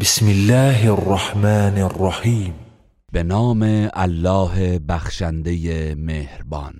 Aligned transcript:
بسم 0.00 0.26
الله 0.26 0.92
الرحمن 0.92 1.78
الرحیم 1.78 2.54
به 3.12 3.22
نام 3.22 3.62
الله 3.94 4.78
بخشنده 4.78 5.94
مهربان. 5.94 6.74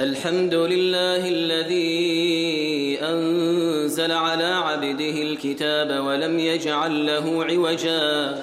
الحمد 0.00 0.54
لله 0.54 1.28
الذي 1.28 2.98
انزل 3.02 4.12
على 4.12 4.44
عبده 4.44 5.22
الكتاب 5.22 6.04
ولم 6.06 6.38
يجعل 6.38 7.06
له 7.06 7.44
عوجا. 7.44 8.34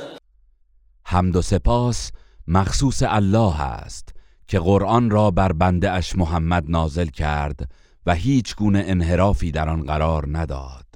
حمد 1.03 1.35
و 1.35 1.41
سپاس 1.41 2.11
مخصوص 2.47 3.03
الله 3.03 3.61
است 3.61 4.09
که 4.47 4.59
قرآن 4.59 5.09
را 5.09 5.31
بر 5.31 5.51
بنده 5.51 5.91
اش 5.91 6.15
محمد 6.15 6.63
نازل 6.67 7.07
کرد 7.07 7.71
و 8.05 8.15
هیچ 8.15 8.55
گونه 8.55 8.83
انحرافی 8.87 9.51
در 9.51 9.69
آن 9.69 9.83
قرار 9.83 10.25
نداد. 10.27 10.90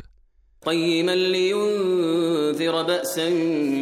قيما 0.66 1.16
لينذر 1.16 2.84
بأسا 2.84 3.30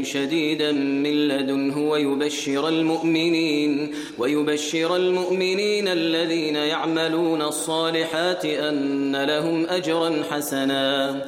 شديدا 0.04 0.72
من 0.72 1.28
لدنه 1.28 1.78
ويبشر 1.78 2.68
المؤمنين 2.68 3.92
ويبشر 4.20 4.96
المؤمنين 4.96 5.88
الذين 5.88 6.56
يعملون 6.56 7.42
الصالحات 7.42 8.46
أن 8.46 9.16
لهم 9.16 9.66
أجرا 9.70 10.24
حسنا. 10.32 11.22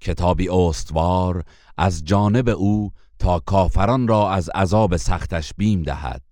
کتابی 0.00 0.48
استوار 0.48 1.42
از 1.78 2.04
جانب 2.04 2.48
او 2.48 2.90
تا 3.18 3.38
کافران 3.38 4.08
را 4.08 4.30
از 4.30 4.50
عذاب 4.54 4.96
سختش 4.96 5.52
بیم 5.56 5.82
دهد 5.82 6.22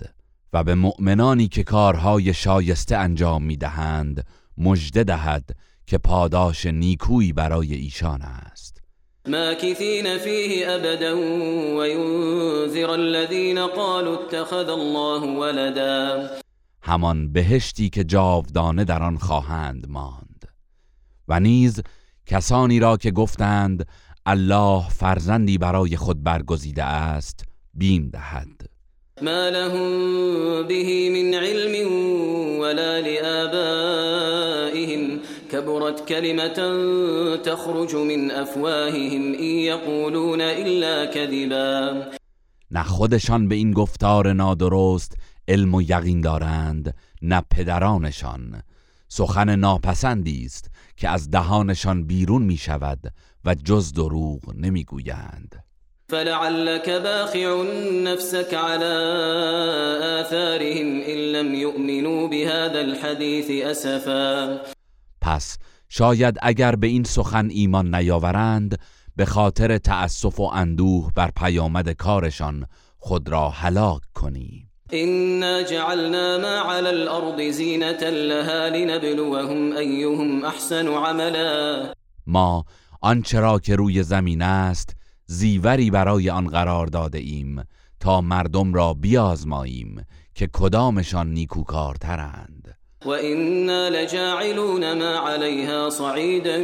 و 0.53 0.65
به 0.65 0.75
مؤمنانی 0.75 1.49
که 1.49 1.63
کارهای 1.63 2.35
شایسته 2.35 2.97
انجام 2.97 3.43
می‌دهند 3.43 4.25
مژده 4.59 5.05
دهد 5.05 5.51
که 5.91 5.99
پاداش 5.99 6.67
نیکویی 6.67 7.33
برای 7.33 7.75
ایشان 7.75 8.23
است. 8.23 8.83
ماكثين 9.29 10.19
فيه 10.19 10.71
ابدا 10.71 11.15
وينذر 11.77 12.91
الذين 12.91 13.67
قالوا 13.67 14.15
اتخذ 14.15 14.69
الله 14.69 15.39
ولدا. 15.39 16.31
همان 16.83 17.33
بهشتی 17.33 17.91
که 17.91 18.05
جاودانه 18.05 18.85
در 18.85 19.03
آن 19.03 19.19
خواهند 19.19 19.87
ماند. 19.89 20.45
و 21.29 21.41
نیز 21.41 21.83
کسانی 22.27 22.81
را 22.81 22.97
که 22.97 23.11
گفتند 23.11 23.87
الله 24.27 24.89
فرزندی 24.89 25.59
برای 25.59 25.97
خود 25.97 26.23
برگزیده 26.23 26.85
است 26.85 27.45
بیم 27.75 28.11
دهد. 28.13 28.71
ما 29.23 29.49
لهم 29.49 30.67
به 30.69 31.11
من 31.11 31.35
علم 31.35 31.93
ولا 32.61 32.99
لآبائهم. 32.99 34.41
كبرت 35.53 36.09
كلمة 36.09 36.59
تخرج 37.37 37.97
من 37.97 38.31
أفواههم 38.31 39.35
إن 39.35 39.55
يقولون 39.71 40.41
إلا 40.41 41.07
كذبا. 41.07 42.11
نه 42.71 42.83
خودشان 42.83 43.49
به 43.49 43.55
این 43.55 43.73
گفتار 43.73 44.33
نادرست 44.33 45.17
علم 45.49 45.75
و 45.75 45.83
یقین 45.83 46.21
دارند 46.21 46.95
نه 47.23 47.43
پدرانشان. 47.51 48.63
سخن 49.13 49.57
ناپسندی 49.57 50.45
است 50.45 50.71
که 50.97 51.09
از 51.09 51.31
دهانشان 51.31 52.07
بیرون 52.07 52.43
می 52.43 52.57
شود 52.57 52.99
و 53.45 53.55
جز 53.55 53.93
دروغ 53.93 54.41
نمی 54.55 54.85
گویند 54.85 55.65
فلعلك 56.09 56.91
باخع 56.91 57.63
نفسك 58.05 58.55
على 58.55 58.95
آثارهم 60.21 61.01
إن 61.01 61.19
لم 61.33 61.55
يؤمنوا 61.55 62.29
بهذا 62.29 62.81
الحديث 62.81 63.51
أسفا 63.51 64.61
پس 65.31 65.59
شاید 65.89 66.39
اگر 66.43 66.77
به 66.77 66.87
این 66.87 67.05
سخن 67.05 67.49
ایمان 67.51 67.95
نیاورند 67.95 68.79
به 69.17 69.25
خاطر 69.25 69.79
تأسف 69.79 70.41
و 70.41 70.43
اندوه 70.43 71.13
بر 71.17 71.31
پیامد 71.37 71.89
کارشان 71.89 72.67
خود 72.99 73.29
را 73.29 73.51
هلاک 73.51 74.03
کنی 74.15 74.67
إنا 74.93 75.63
جعلنا 75.63 76.39
ما 76.39 76.73
على 76.73 76.89
الأرض 76.89 77.41
زينة 77.41 78.11
لها 78.11 78.69
لنبلوهم 78.69 79.73
أيهم 79.73 80.45
أحسن 80.45 80.89
عملا. 80.89 81.93
ما 82.27 82.65
آنچه 83.01 83.41
را 83.41 83.59
که 83.59 83.77
روی 83.77 84.03
زمین 84.03 84.43
است 84.43 84.97
زیوری 85.27 85.91
برای 85.91 86.31
آن 86.31 86.47
قرار 86.47 86.87
داده 86.87 87.19
ایم 87.19 87.63
تا 88.01 88.21
مردم 88.21 88.75
را 88.75 88.95
بیازماییم 88.95 90.07
که 90.35 90.49
کدامشان 90.53 91.33
نیکوکارترند. 91.33 92.80
وإنا 93.07 93.91
لجاعلون 93.91 94.93
ما 94.99 95.19
عليها 95.19 95.91
صعيدا 95.91 96.59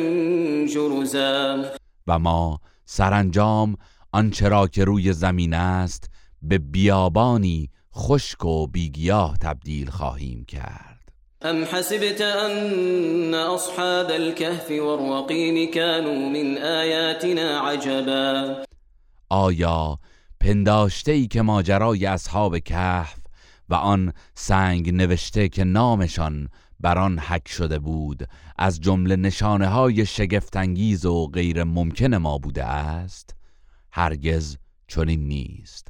جرزا. 0.66 1.64
و 2.06 2.18
ما 2.18 2.60
سرانجام 2.84 3.76
آنچه 4.12 4.48
را 4.48 4.66
که 4.66 4.84
روی 4.84 5.12
زمین 5.12 5.54
است 5.54 6.10
به 6.42 6.58
بیابانی 6.58 7.70
خشک 7.94 8.44
و 8.44 8.66
بیگیاه 8.66 9.36
تبدیل 9.38 9.90
خواهیم 9.90 10.44
کرد. 10.44 10.96
أم 11.42 11.64
حسبت 11.64 12.20
أن 12.20 13.34
أصحاب 13.34 14.10
الكهف 14.10 14.70
والرقيم 14.70 15.70
كانوا 15.70 16.28
من 16.28 16.58
آياتنا 16.58 17.60
عجبا؟ 17.60 18.56
آیا 19.30 19.98
پنداشته 20.40 21.12
ای 21.12 21.26
که 21.26 21.42
ماجرای 21.42 22.06
اصحاب 22.06 22.58
کهف 22.58 23.25
و 23.68 23.74
آن 23.74 24.12
سنگ 24.34 24.94
نوشته 24.94 25.48
که 25.48 25.64
نامشان 25.64 26.48
بر 26.80 26.98
آن 26.98 27.18
حک 27.18 27.48
شده 27.48 27.78
بود 27.78 28.28
از 28.58 28.80
جمله 28.80 29.16
نشانه 29.16 29.68
های 29.68 30.06
شگفتانگیز 30.06 31.06
و 31.06 31.26
غیر 31.26 31.64
ممکن 31.64 32.16
ما 32.16 32.38
بوده 32.38 32.64
است 32.64 33.34
هرگز 33.92 34.56
چنین 34.88 35.28
نیست. 35.28 35.88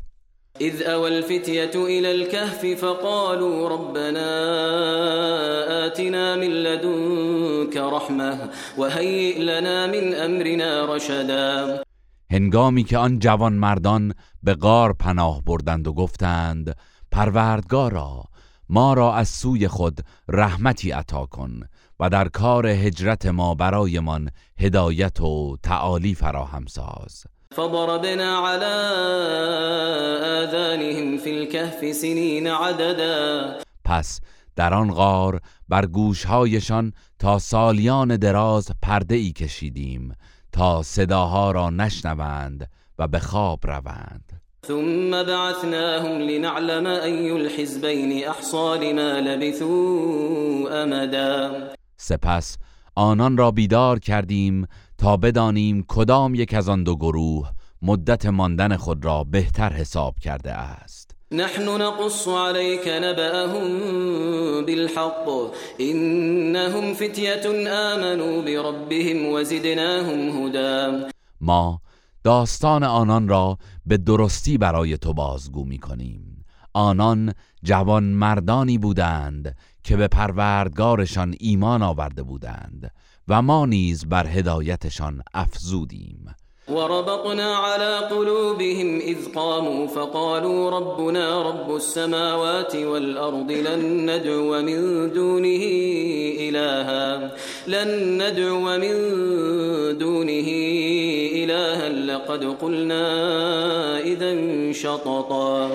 إذ 0.61 0.83
أوى 0.83 1.17
الفتية 1.17 1.71
إلى 1.75 2.11
الكهف 2.13 2.67
فقالوا 2.67 3.69
ربنا 3.69 4.27
آتنا 5.87 6.37
من 6.37 6.51
لدنك 6.51 7.77
رحمة 7.77 8.51
وهيئ 8.79 9.39
لنا 9.39 9.87
من 9.87 10.15
أمرنا 10.15 10.95
رشدا. 10.95 11.83
هنگامی 12.31 12.85
که 12.85 12.99
آن 12.99 13.19
جوان 13.19 13.53
مردان 13.53 14.15
به 14.43 14.55
غار 14.55 14.93
پناه 14.93 15.43
بردند 15.45 15.87
و 15.87 15.93
گفتند 15.93 16.77
پروردگارا 17.11 18.25
ما 18.69 18.95
را 18.95 19.15
از 19.15 19.29
سوی 19.29 19.69
خود 19.69 20.01
رحمتی 20.29 20.91
عطا 20.91 21.27
کن 21.27 21.61
و 22.01 22.11
در 22.11 22.29
کار 22.29 22.67
هجرت 22.67 23.27
ما 23.27 23.55
برایمان 23.55 24.31
هدایت 24.59 25.21
و 25.21 25.57
تعالی 25.63 26.15
فراهم 26.15 26.67
ساز. 26.67 27.25
فضربنا 27.55 28.47
على 28.47 28.65
آذانهم 30.45 31.19
في 31.19 31.31
الكهف 31.31 31.93
سنين 31.93 32.47
عددا. 32.47 33.55
پس 33.85 34.21
در 34.57 34.75
آن 34.75 34.91
غار 34.91 35.41
بر 35.69 35.87
گوشهایشان 35.87 36.93
تا 37.19 37.39
سالیان 37.39 38.17
دراز 38.17 38.71
پرده 38.83 39.15
ای 39.15 39.33
کشیدیم. 39.33 40.13
تا 40.57 40.83
صداها 40.83 41.51
را 41.51 41.71
نشنوند 41.71 42.71
و 42.99 43.09
به 43.09 43.19
خواب 43.19 43.67
روند. 43.67 44.43
ثم 44.67 45.11
بعثناهم 45.11 46.19
لنعلم 46.19 46.87
أي 46.87 47.31
الحزبين 47.31 48.29
أحصى 48.29 48.57
لما 48.57 49.21
لبثوا 49.21 50.83
أمدا. 50.83 51.51
سپس 51.97 52.59
آنان 52.95 53.37
را 53.37 53.51
بیدار 53.51 53.99
کردیم 53.99 54.67
تا 54.99 55.17
بدانیم 55.17 55.85
کدام 55.89 56.35
یک 56.35 56.55
از 56.55 56.69
آن 56.69 56.85
دو 56.85 56.97
گروه 56.97 57.51
مدت 57.83 58.27
ماندن 58.27 58.77
خود 58.77 59.05
را 59.05 59.25
بهتر 59.25 59.73
حساب 59.73 60.19
کرده 60.19 60.53
است. 60.53 61.06
نحن 61.33 61.69
نقص 61.69 62.29
عليك 62.29 62.89
نبأهم 62.89 63.67
بالحق. 64.65 65.29
إنهم 65.81 66.95
فتية 66.95 67.47
آمنوا 67.69 68.43
بربهم 68.43 69.33
وزدناهم 69.33 70.47
هدى. 70.47 71.07
ما 71.41 71.81
داستان 72.25 72.83
آنان 72.85 73.29
را 73.29 73.59
به 73.87 73.97
درستی 73.97 74.59
برای 74.59 74.99
تو 74.99 75.13
بازگو 75.13 75.65
می 75.65 75.79
کنیم. 75.79 76.45
آنان 76.75 77.35
جوان 77.63 78.05
مردانی 78.05 78.79
بودند 78.79 79.57
که 79.83 79.97
به 79.97 80.09
پروردگارشان 80.09 81.35
ایمان 81.41 81.83
آورده 81.83 82.23
بودند 82.23 82.91
و 83.29 83.43
ما 83.43 83.67
نیز 83.67 84.09
بر 84.09 84.27
هدایتشان 84.27 85.23
افزودیم. 85.35 86.35
وربطنا 86.69 87.57
على 87.57 87.99
قلوبهم 88.11 88.99
إذ 89.01 89.17
قاموا 89.35 89.87
فقالوا 89.87 90.71
ربنا 90.71 91.43
رب 91.43 91.77
السماوات 91.77 92.77
والأرض 92.77 93.51
لن 93.51 94.11
ندعو 94.11 94.63
من 94.63 95.13
دونه 95.13 95.63
إلها 96.49 97.33
لن 97.67 98.23
ندعو 98.23 98.61
من 98.61 98.95
دونه 99.99 100.49
إلها 101.45 101.89
لقد 101.89 102.45
قلنا 102.45 103.07
إذا 103.99 104.73
شططا. 104.73 105.71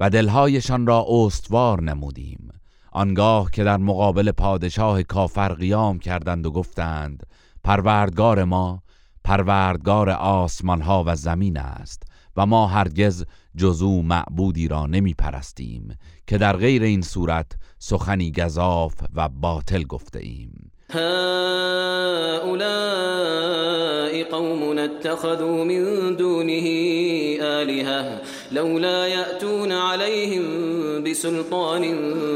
و 0.00 0.10
دلهایشان 0.10 0.86
را 0.86 1.06
استوار 1.08 1.80
نمودیم. 1.80 2.50
آنگاه 2.92 3.50
که 3.50 3.64
در 3.64 3.76
مقابل 3.76 4.30
پادشاه 4.32 5.02
کافر 5.02 5.52
قیام 5.52 5.98
کردند 5.98 6.46
و 6.46 6.50
گفتند 6.50 7.26
پروردگار 7.64 8.44
ما 8.44 8.83
پروردگار 9.24 10.10
آسمان 10.10 10.80
ها 10.80 11.04
و 11.06 11.16
زمین 11.16 11.56
است 11.56 12.02
و 12.36 12.46
ما 12.46 12.66
هرگز 12.66 13.24
جزو 13.56 14.02
معبودی 14.02 14.68
را 14.68 14.86
نمی 14.86 15.14
پرستیم 15.14 15.98
که 16.26 16.38
در 16.38 16.56
غیر 16.56 16.82
این 16.82 17.02
صورت 17.02 17.46
سخنی 17.78 18.32
گذاف 18.32 18.94
و 19.14 19.28
باطل 19.28 19.82
گفته 19.84 20.18
ایم. 20.18 20.70
هؤلاء 20.90 22.24
قوم 24.30 24.78
اتخذوا 24.78 25.64
من 25.64 26.14
دونه 26.16 26.66
آلهة 27.40 28.20
لولا 28.52 29.08
يأتون 29.08 29.72
عليهم 29.72 30.44
بسلطان 31.04 31.82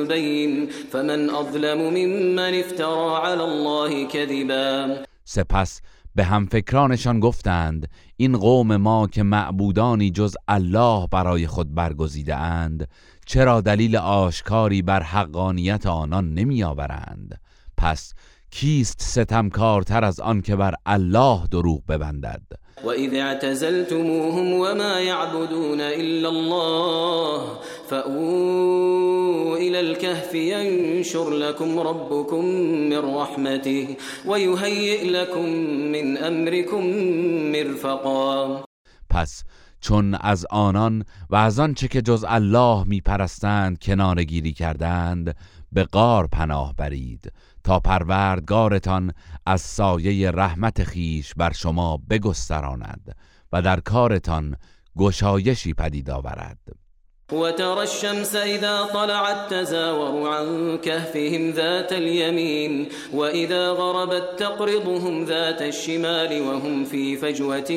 بين 0.09 0.69
فمن 0.93 1.31
أظلم 1.31 1.79
ممن 1.79 2.55
افترى 2.55 3.17
على 3.17 3.43
الله 3.43 4.07
كذبا. 4.07 5.05
سپس 5.25 5.81
به 6.19 6.25
همفکرانشان 6.25 7.21
گفتند 7.21 7.89
این 8.17 8.39
قوم 8.39 8.77
ما 8.77 9.07
که 9.07 9.23
معبودانی 9.23 10.11
جز 10.11 10.35
الله 10.49 11.07
برای 11.07 11.47
خود 11.47 11.75
برگزیده 11.75 12.37
اند 12.37 12.89
چرا 13.27 13.61
دلیل 13.61 13.97
آشکاری 13.97 14.83
بر 14.83 15.03
حقانیت 15.03 15.87
آنان 15.87 16.35
نمی 16.35 16.63
آورند 16.63 17.41
پس 17.77 18.15
کیست 18.51 19.03
ستمکارتر 19.03 20.05
از 20.05 20.21
آن 20.21 20.41
که 20.41 20.57
بر 20.57 20.75
الله 20.87 21.47
دروغ 21.51 21.87
ببندد؟ 21.87 22.43
و 22.85 22.91
اذ 22.91 23.15
اعتزلتموهم 23.15 24.53
وما 24.53 25.01
يعبدون 25.01 25.81
الا 25.81 26.29
الله 26.29 27.59
فأووا 27.89 29.57
الى 29.57 29.81
الكهف 29.81 30.35
ينشر 30.35 31.31
لكم 31.31 31.79
ربكم 31.79 32.45
من 32.91 32.99
رحمته 32.99 33.97
ويهيئ 34.27 35.11
لكم 35.11 35.49
من 35.93 36.19
امركم 36.19 36.85
مرفقا. 37.53 38.65
پس 39.11 39.45
چون 39.81 40.15
از 40.15 40.47
آنان 40.51 41.05
و 41.31 41.37
از 41.37 41.59
آنچه 41.59 41.89
که 41.89 42.03
جز 42.03 42.25
الله 42.29 42.85
میپرستند 42.85 43.79
کنارگیری 43.79 44.53
کردند 44.53 45.37
به 45.73 45.85
غار 45.85 46.27
پناه 46.27 46.75
برید 46.77 47.33
تا 47.65 47.81
پروردگارتان 47.81 49.13
از 49.47 49.61
سایه 49.61 50.31
رحمت 50.31 50.85
خیش 50.85 51.35
بر 51.35 51.53
شما 51.53 52.01
بگستراند 52.11 53.17
و 53.53 53.63
در 53.63 53.81
کارتان 53.81 54.57
گشایشی 54.97 55.75
پدید 55.75 56.11
آورد. 56.11 56.59
وترى 57.33 57.79
الشمس 57.79 58.37
إذا 58.37 58.89
طلعت 58.93 59.55
تزاور 59.55 60.29
عن 60.35 60.79
كهفهم 60.79 61.51
ذات 61.51 61.93
اليمين 61.93 62.89
وإذا 63.13 63.71
غربت 63.73 64.39
تقرضهم 64.39 65.25
ذات 65.25 65.63
الشمال 65.63 66.41
وهم 66.41 66.85
في 66.85 67.17
فجوة 67.17 67.71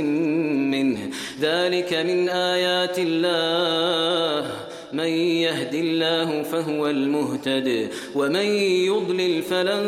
منه. 0.72 1.00
ذلك 1.42 1.94
من 1.94 2.30
آيات 2.30 3.00
الله. 3.00 4.71
من 4.94 5.08
يهد 5.08 5.76
الله 5.76 6.44
فهو 6.44 6.88
المهتد 6.88 7.92
ومن 8.16 8.46
يضلل 8.86 9.42
فلن 9.42 9.86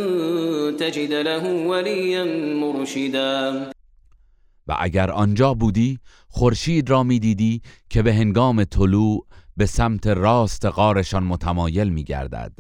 تجد 0.77 1.13
له 1.13 1.67
وليا 1.67 2.23
مرشدا. 2.55 3.71
و 4.67 4.75
اگر 4.79 5.11
آنجا 5.11 5.53
بودی 5.53 6.00
خورشید 6.27 6.89
را 6.89 7.03
می‌دیدی 7.03 7.61
که 7.89 8.01
به 8.01 8.13
هنگام 8.13 8.63
طلوع 8.63 9.25
به 9.57 9.65
سمت 9.65 10.07
راست 10.07 10.65
غارشان 10.65 11.23
متمایل 11.23 11.89
می 11.89 12.03
گردد 12.03 12.53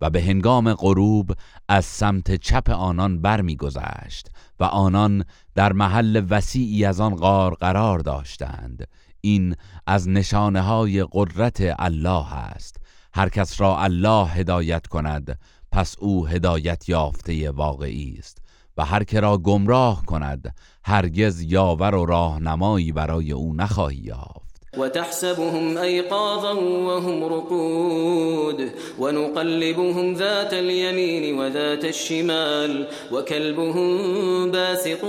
و 0.00 0.10
به 0.10 0.22
هنگام 0.22 0.74
غروب 0.74 1.32
از 1.68 1.84
سمت 1.84 2.34
چپ 2.34 2.70
آنان 2.70 3.22
برمیگذشت 3.22 4.28
و 4.60 4.64
آنان 4.64 5.24
در 5.54 5.72
محل 5.72 6.26
وسیعی 6.30 6.84
از 6.84 7.00
آن 7.00 7.14
غار 7.14 7.54
قرار 7.54 7.98
داشتند. 7.98 8.86
این 9.26 9.56
از 9.86 10.08
نشانه 10.08 10.60
های 10.60 11.06
قدرت 11.12 11.74
الله 11.78 12.34
است. 12.34 12.76
هر 13.14 13.28
کس 13.28 13.60
را 13.60 13.78
الله 13.78 14.26
هدایت 14.26 14.86
کند 14.86 15.38
پس 15.72 15.96
او 15.98 16.26
هدایت 16.26 16.88
یافته 16.88 17.50
واقعی 17.50 18.16
است. 18.18 18.38
و 18.76 18.84
هر 18.84 19.04
که 19.04 19.20
را 19.20 19.38
گمراه 19.38 20.04
کند 20.04 20.54
هرگز 20.84 21.42
یاور 21.42 21.94
و 21.94 22.06
راهنمایی 22.06 22.92
برای 22.92 23.32
او 23.32 23.54
نخواهی 23.54 23.96
یافت. 23.96 24.45
وتحسبهم 24.78 25.78
أيقاظا 25.78 26.52
وهم 26.52 27.24
رقود 27.24 28.70
ونقلبهم 28.98 30.14
ذات 30.14 30.54
اليمين 30.54 31.38
وذات 31.38 31.84
الشمال 31.84 32.86
وكلبهم 33.12 34.50
باسق 34.50 35.04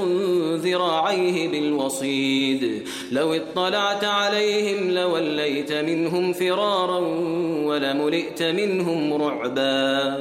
ذراعيه 0.55 1.47
بالوصيد. 1.49 2.87
لو 3.11 3.33
اطلعت 3.33 4.03
عليهم 4.03 4.89
لوليت 4.89 5.71
منهم 5.71 6.33
فرارا 6.33 6.99
ولملئت 7.67 8.41
منهم 8.41 9.13
رعبا. 9.13 10.17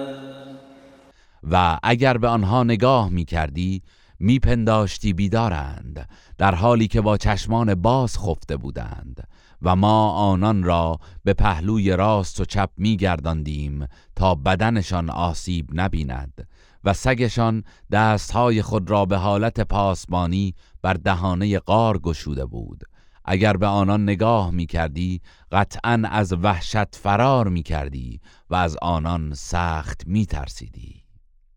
و 1.50 1.78
اگر 1.82 2.19
به 2.19 2.28
آنها 2.28 2.64
نگاه 2.64 3.08
می 3.08 3.25
کردی 3.25 3.82
میپنداشتی 4.20 5.12
بیدارند 5.12 6.08
در 6.38 6.54
حالی 6.54 6.88
که 6.88 7.00
با 7.00 7.16
چشمان 7.16 7.75
باز 7.75 8.19
خفته 8.19 8.56
بودند. 8.56 9.28
و 9.62 9.76
ما 9.76 10.11
آنان 10.11 10.62
را 10.62 10.99
به 11.25 11.32
پهلوی 11.32 11.91
راست 11.91 12.41
و 12.41 12.44
چپ 12.44 12.70
میگرداندیم 12.76 13.87
تا 14.17 14.35
بدنشان 14.35 15.11
آسیب 15.11 15.67
نبیند 15.73 16.49
و 16.85 16.93
سگشان 16.93 17.64
دستهای 17.93 18.62
خود 18.62 18.91
را 18.91 19.05
به 19.05 19.17
حالت 19.17 19.61
پاسبانی 19.61 20.55
بر 20.82 20.94
دهانه 20.94 21.58
قار 21.58 21.99
گشوده 21.99 22.47
بود. 22.47 22.81
اگر 23.25 23.56
به 23.56 23.67
آنان 23.67 24.03
نگاه 24.03 24.50
می 24.50 24.67
کردی 24.67 25.20
قطعا 25.53 26.03
از 26.11 26.32
وحشت 26.32 26.94
فرار 26.94 27.49
می 27.49 27.62
کردی 27.62 28.20
و 28.50 28.55
از 28.55 28.76
آنان 28.82 29.35
سخت 29.35 30.03
می 30.06 30.26
ترسیدی. 30.26 31.06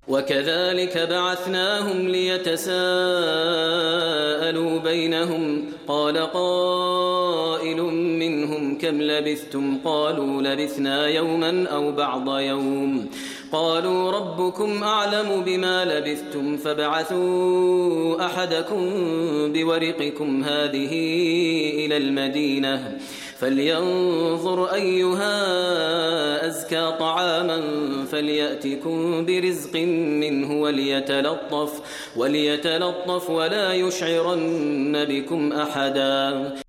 وكذلك 0.08 0.98
بعثناهم 0.98 2.08
ليتساءلوا 2.08 2.80
بينهم 4.80 5.64
قال 5.88 6.26
قائل 7.70 7.82
منهم 8.20 8.78
كم 8.78 9.02
لبثتم؟ 9.02 9.78
قالوا 9.86 10.42
لبثنا 10.42 11.08
يوما 11.08 11.68
أو 11.68 11.92
بعض 11.92 12.40
يوم. 12.40 13.10
قالوا 13.52 14.12
ربكم 14.12 14.84
أعلم 14.84 15.44
بما 15.46 15.86
لبثتم 15.86 16.58
فابعثوا 16.58 18.26
أحدكم 18.26 18.84
بورقكم 19.54 20.44
هذه 20.44 20.94
إلى 21.86 21.98
المدينة. 21.98 22.98
فلينظر 23.40 24.74
أيها 24.74 25.38
أزكى 26.48 26.94
طعاما 27.00 27.62
فليأتكم 28.12 29.26
برزق 29.26 29.76
منه 30.24 30.62
وليتلطف 30.62 31.82
وليتلطف 32.16 33.30
ولا 33.30 33.74
يشعرن 33.74 35.06
بكم 35.10 35.54
أحدا. 35.54 36.69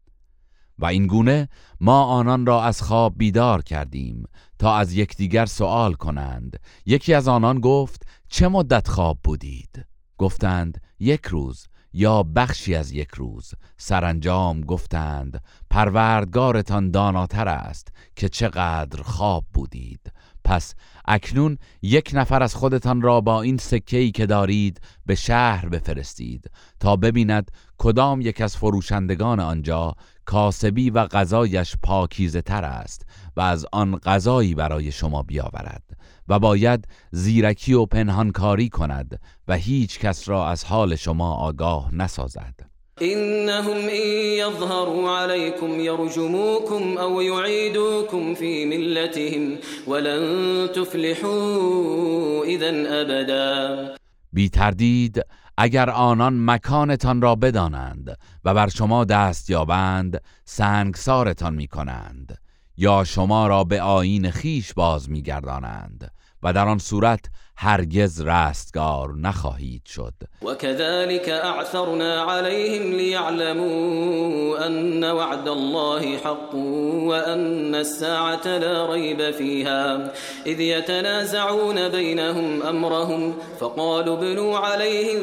و 0.81 0.85
این 0.85 1.07
گونه 1.07 1.49
ما 1.81 2.05
آنان 2.05 2.47
را 2.47 2.63
از 2.65 2.83
خواب 2.83 3.15
بیدار 3.17 3.63
کردیم 3.63 4.25
تا 4.59 4.77
از 4.77 4.93
یکدیگر 4.93 5.47
سوال 5.47 5.93
کنند. 5.95 6.57
یکی 6.87 7.15
از 7.15 7.29
آنان 7.29 7.61
گفت 7.61 8.07
چه 8.29 8.49
مدت 8.49 8.89
خواب 8.89 9.19
بودید؟ 9.25 9.87
گفتند 10.19 10.81
یک 10.99 11.27
روز 11.27 11.67
یا 11.93 12.23
بخشی 12.23 12.75
از 12.75 12.93
یک 12.93 13.09
روز. 13.15 13.55
سرانجام 13.77 14.61
گفتند 14.61 15.43
پروردگارتان 15.71 16.91
داناتر 16.91 17.49
است 17.49 17.89
که 18.17 18.29
چقدر 18.29 19.03
خواب 19.03 19.45
بودید. 19.55 20.13
پس 20.51 20.75
اکنون 21.05 21.59
یک 21.83 22.11
نفر 22.15 22.43
از 22.43 22.55
خودتان 22.55 23.03
را 23.03 23.21
با 23.21 23.43
این 23.43 23.57
سکهی 23.57 24.11
که 24.11 24.27
دارید 24.27 24.81
به 25.07 25.15
شهر 25.15 25.69
بفرستید 25.69 26.51
تا 26.81 26.97
ببیند 26.97 27.51
کدام 27.79 28.21
یک 28.21 28.41
از 28.41 28.57
فروشندگان 28.57 29.41
آنجا 29.41 29.95
کاسبی 30.25 30.91
و 30.91 31.07
غذایش 31.07 31.77
پاکیزه 31.83 32.43
تر 32.43 32.65
است 32.65 33.07
و 33.37 33.41
از 33.41 33.67
آن 33.73 33.97
غذایی 33.97 34.55
برای 34.55 34.93
شما 34.93 35.23
بیاورد 35.23 35.83
و 36.29 36.39
باید 36.39 36.89
زیرکی 37.11 37.73
و 37.73 37.87
پنهانکاری 37.87 38.69
کند 38.69 39.21
و 39.49 39.57
هیچ 39.57 39.99
کس 39.99 40.29
را 40.29 40.49
از 40.49 40.65
حال 40.65 40.97
شما 40.97 41.35
آگاه 41.35 41.95
نسازد. 41.95 42.70
إنهم 43.03 43.77
إن 43.89 44.07
يظهروا 44.43 45.11
عليكم 45.11 45.81
يرجموكم 45.81 46.99
أو 46.99 47.21
يعيدوكم 47.21 48.35
في 48.35 48.67
ملتهم 48.67 49.59
ولن 49.87 50.69
تفلحوا 50.73 52.45
إذا 52.45 52.71
أبدا. 53.01 53.95
بی 54.33 54.49
تردید 54.49 55.23
اگر 55.59 55.91
آنان 55.91 56.45
مکانتان 56.45 57.23
را 57.23 57.35
بدانند 57.35 58.19
و 58.45 58.55
بر 58.55 58.69
شما 58.69 59.05
دست 59.05 59.51
یابند 59.51 60.23
سنگسارتان 60.45 61.55
می 61.55 61.67
کنند 61.67 62.39
یا 62.77 63.05
شما 63.05 63.47
را 63.47 63.65
به 63.65 63.83
آین 63.83 64.31
خیش 64.31 64.73
باز 64.75 65.11
می 65.11 65.23
گردانند 65.23 66.11
و 66.43 66.53
در 66.53 66.69
آن 66.69 66.79
صورت 66.79 67.25
هرگز 67.63 68.21
رستگار 68.21 69.15
نخواهید 69.17 69.83
شد. 69.87 70.15
و 70.43 70.55
كذلك 70.55 71.29
اعثرنا 71.29 72.23
عليهم 72.23 72.93
ليعلموا 72.93 74.67
ان 74.67 75.05
وعد 75.05 75.49
الله 75.49 76.17
حق 76.17 76.55
وان 76.55 77.75
الساعه 77.75 78.59
لا 78.59 78.87
ريب 78.93 79.31
فيها 79.31 80.13
اذ 80.47 80.61
يتنازعون 80.61 81.89
بينهم 81.89 82.63
امرهم 82.63 83.35
فقالوا 83.61 84.17
بنوا 84.17 84.59
عليهم 84.59 85.21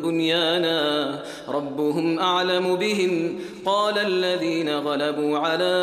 بنيانا 0.00 1.22
ربهم 1.48 2.18
اعلم 2.18 2.76
بهم. 2.76 3.38
قال 3.64 3.98
الذين 3.98 4.80
غلبوا 4.80 5.38
على 5.38 5.74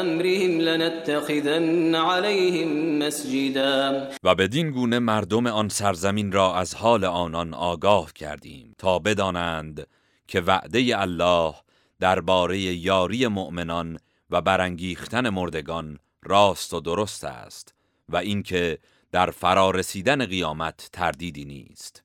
امرهم 0.00 0.60
لنتخذن 0.60 1.94
عليهم 1.94 2.98
مسجدا. 2.98 4.08
و 4.24 4.34
بدین 4.34 4.70
گونه 4.70 4.98
مردم 4.98 5.46
آن 5.46 5.68
سرزمین 5.68 6.32
را 6.32 6.54
از 6.54 6.74
حال 6.74 7.04
آنان 7.04 7.54
آگاه 7.54 8.12
کردیم 8.12 8.74
تا 8.78 8.98
بدانند 8.98 9.86
که 10.28 10.40
وعده 10.40 11.00
الله 11.00 11.54
درباره 12.00 12.58
یاری 12.58 13.26
مؤمنان 13.26 13.98
و 14.30 14.40
برانگیختن 14.40 15.28
مردگان 15.28 15.98
راست 16.22 16.74
و 16.74 16.80
درست 16.80 17.24
است 17.24 17.74
و 18.08 18.16
اینکه 18.16 18.78
در 19.12 19.30
فرارسیدن 19.30 20.26
قیامت 20.26 20.88
تردیدی 20.92 21.44
نیست. 21.44 22.02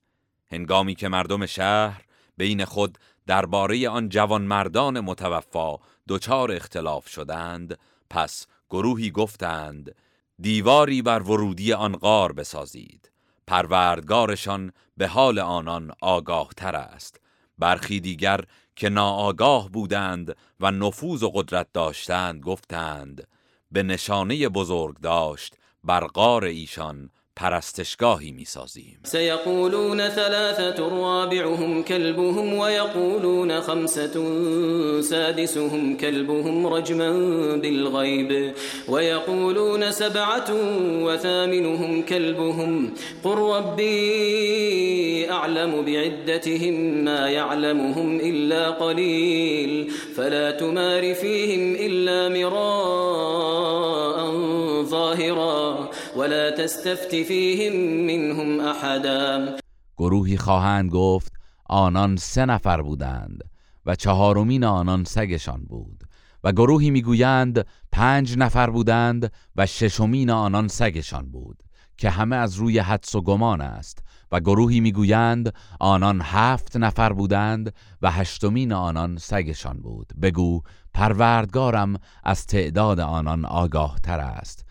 هنگامی 0.51 0.95
که 0.95 1.07
مردم 1.07 1.45
شهر 1.45 2.01
بین 2.43 2.65
خود 2.65 2.97
درباره 3.27 3.89
آن 3.89 4.09
جوانمردان 4.09 4.99
متوفا 4.99 5.77
دچار 6.07 6.51
اختلاف 6.51 7.09
شدند. 7.09 7.79
پس 8.09 8.47
گروهی 8.69 9.11
گفتند 9.11 9.95
دیواری 10.39 11.01
بر 11.01 11.21
ورودی 11.21 11.73
آن 11.73 11.95
غار 11.95 12.33
بسازید. 12.33 13.11
پروردگارشان 13.47 14.71
به 14.97 15.07
حال 15.07 15.39
آنان 15.39 15.91
آگاه 16.01 16.49
تر 16.57 16.75
است. 16.75 17.19
برخی 17.57 17.99
دیگر 17.99 18.39
که 18.75 18.89
ناآگاه 18.89 19.69
بودند 19.69 20.35
و 20.59 20.71
نفوذ 20.71 21.23
و 21.23 21.29
قدرت 21.29 21.67
داشتند 21.73 22.41
گفتند 22.41 23.27
به 23.71 23.83
نشانه 23.83 24.49
بزرگ 24.49 24.99
داشت 24.99 25.55
بر 25.83 26.07
غار 26.07 26.43
ایشان 26.43 27.09
پرستشگاهی 27.35 28.31
میسازیم. 28.31 28.99
سيقولون 29.03 30.09
ثلاثة 30.09 30.89
رابعهم 30.89 31.83
كلبهم 31.83 32.53
ويقولون 32.53 33.61
خمسة 33.61 34.13
سادسهم 35.01 35.97
كلبهم 35.97 36.67
رجما 36.67 37.11
بالغيب 37.55 38.53
ويقولون 38.87 39.91
سبعة 39.91 40.45
وثامنهم 41.05 42.01
كلبهم 42.01 42.93
قل 43.23 43.37
ربي 43.37 45.31
أعلم 45.31 45.85
بعدتهم 45.85 47.03
ما 47.03 47.29
يعلمهم 47.29 48.19
إلا 48.19 48.69
قليل 48.69 49.91
فلا 50.15 50.51
تمار 50.51 51.13
فيهم 51.13 51.75
إلا 51.79 52.29
مراء 52.29 53.83
ظاهرا 54.83 55.62
ولا 56.17 56.51
تستفت 56.51 57.09
فيهم 57.09 57.73
منهم 58.07 58.59
احدا 58.59 59.57
گروهی 59.97 60.37
خواهند 60.37 60.91
گفت 60.91 61.33
آنان 61.65 62.15
سه 62.15 62.45
نفر 62.45 62.81
بودند 62.81 63.43
و 63.85 63.95
چهارمین 63.95 64.63
آنان 64.63 65.03
سگشان 65.03 65.63
بود 65.63 66.03
و 66.43 66.51
گروهی 66.51 66.89
می‌گویند 66.89 67.67
پنج 67.91 68.37
نفر 68.37 68.69
بودند 68.69 69.31
و 69.55 69.65
ششمین 69.65 70.29
آنان 70.29 70.67
سگشان 70.67 71.31
بود 71.31 71.63
که 71.97 72.09
همه 72.09 72.35
از 72.35 72.55
روی 72.55 72.79
حدس 72.79 73.15
و 73.15 73.21
گمان 73.21 73.61
است 73.61 74.03
و 74.31 74.39
گروهی 74.39 74.79
می‌گویند 74.79 75.53
آنان 75.79 76.21
هفت 76.23 76.77
نفر 76.77 77.13
بودند 77.13 77.73
و 78.01 78.11
هشتمین 78.11 78.73
آنان 78.73 79.17
سگشان 79.17 79.77
بود. 79.77 80.13
بگو 80.21 80.61
پروردگارم 80.93 81.95
از 82.23 82.45
تعداد 82.45 82.99
آنان 82.99 83.45
آگاه 83.45 83.99
تر 84.03 84.19
است. 84.19 84.62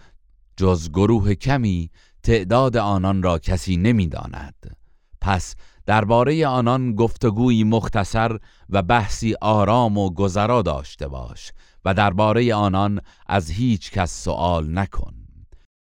جز 0.63 0.91
گروه 0.91 1.35
کمی 1.35 1.91
تعداد 2.23 2.77
آنان 2.77 3.23
را 3.23 3.39
کسی 3.39 3.77
نمی‌داند. 3.77 4.77
پس 5.21 5.55
درباره 5.87 6.47
آنان 6.47 6.95
گفتگویی 6.95 7.65
مختصر 7.65 8.39
و 8.71 8.83
بحثی 8.83 9.35
آرام 9.41 9.99
و 9.99 10.15
گذرا 10.15 10.63
داشته 10.63 11.09
باش 11.09 11.53
و 11.85 11.95
درباره 11.95 12.55
آنان 12.55 13.01
از 13.27 13.51
هیچ 13.51 13.91
کس 13.91 14.25
سوال 14.25 14.79
نکن 14.79 15.13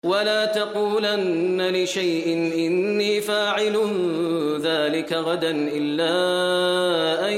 ولا 0.04 0.46
تقولن 0.46 1.60
لشيء 1.60 2.26
إني 2.66 3.20
فاعل 3.20 3.76
ذلك 4.62 5.12
غدا 5.12 5.50
إلا 5.50 6.14
أن 7.28 7.36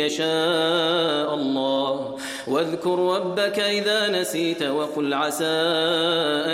يشاء 0.00 1.34
الله 1.34 2.13
واذكر 2.48 3.16
ربك 3.16 3.58
إذا 3.58 4.20
نسيت 4.20 4.62
وقل 4.62 5.14
عسى 5.14 5.44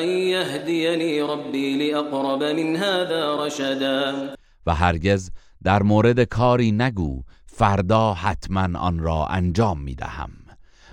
أن 0.03 0.09
يهديني 0.09 1.23
ربي 1.23 1.91
لأقرب 1.91 2.43
من 2.43 2.77
هذا 2.77 3.47
رشدا. 3.47 4.35
و 4.67 4.75
هرگز 4.75 5.31
در 5.63 5.83
مورد 5.83 6.21
کاری 6.21 6.73
نگو 6.73 7.23
فردا 7.47 8.15
حتما 8.15 8.79
آن 8.79 8.99
را 8.99 9.27
انجام 9.27 9.81
می 9.81 9.95
دهم 9.95 10.31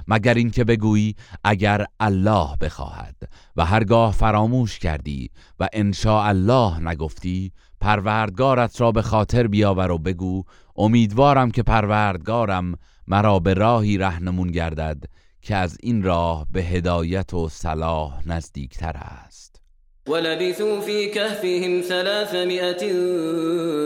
مگر 0.08 0.34
اینکه 0.34 0.64
بگویی 0.64 1.16
اگر 1.44 1.86
الله 2.00 2.56
بخواهد 2.62 3.16
و 3.56 3.66
هرگاه 3.66 4.14
فراموش 4.14 4.80
کردی 4.80 5.30
و 5.60 5.68
انشاء 5.74 6.28
الله 6.28 6.80
نگفتی 6.80 7.52
پروردگارت 7.82 8.82
را 8.82 8.92
به 8.92 9.02
خاطر 9.02 9.48
بیاور 9.48 9.92
و 9.92 9.98
بگو 9.98 10.44
امیدوارم 10.76 11.52
که 11.52 11.64
پروردگارم 11.64 12.76
مرا 13.08 13.40
به 13.40 13.54
راهی 13.54 13.98
رهنمون 13.98 14.52
گردد 14.52 15.04
که 15.42 15.56
از 15.56 15.78
این 15.84 16.04
راه 16.04 16.48
به 16.52 16.64
هدایت 16.64 17.34
و 17.34 17.50
صلاح 17.50 18.28
نزدیکتر 18.28 18.98
است. 18.98 19.62
ولبثوا 20.08 20.82
في 20.82 21.08
كهفهم 21.08 21.82
ثلاثمائة 21.82 22.80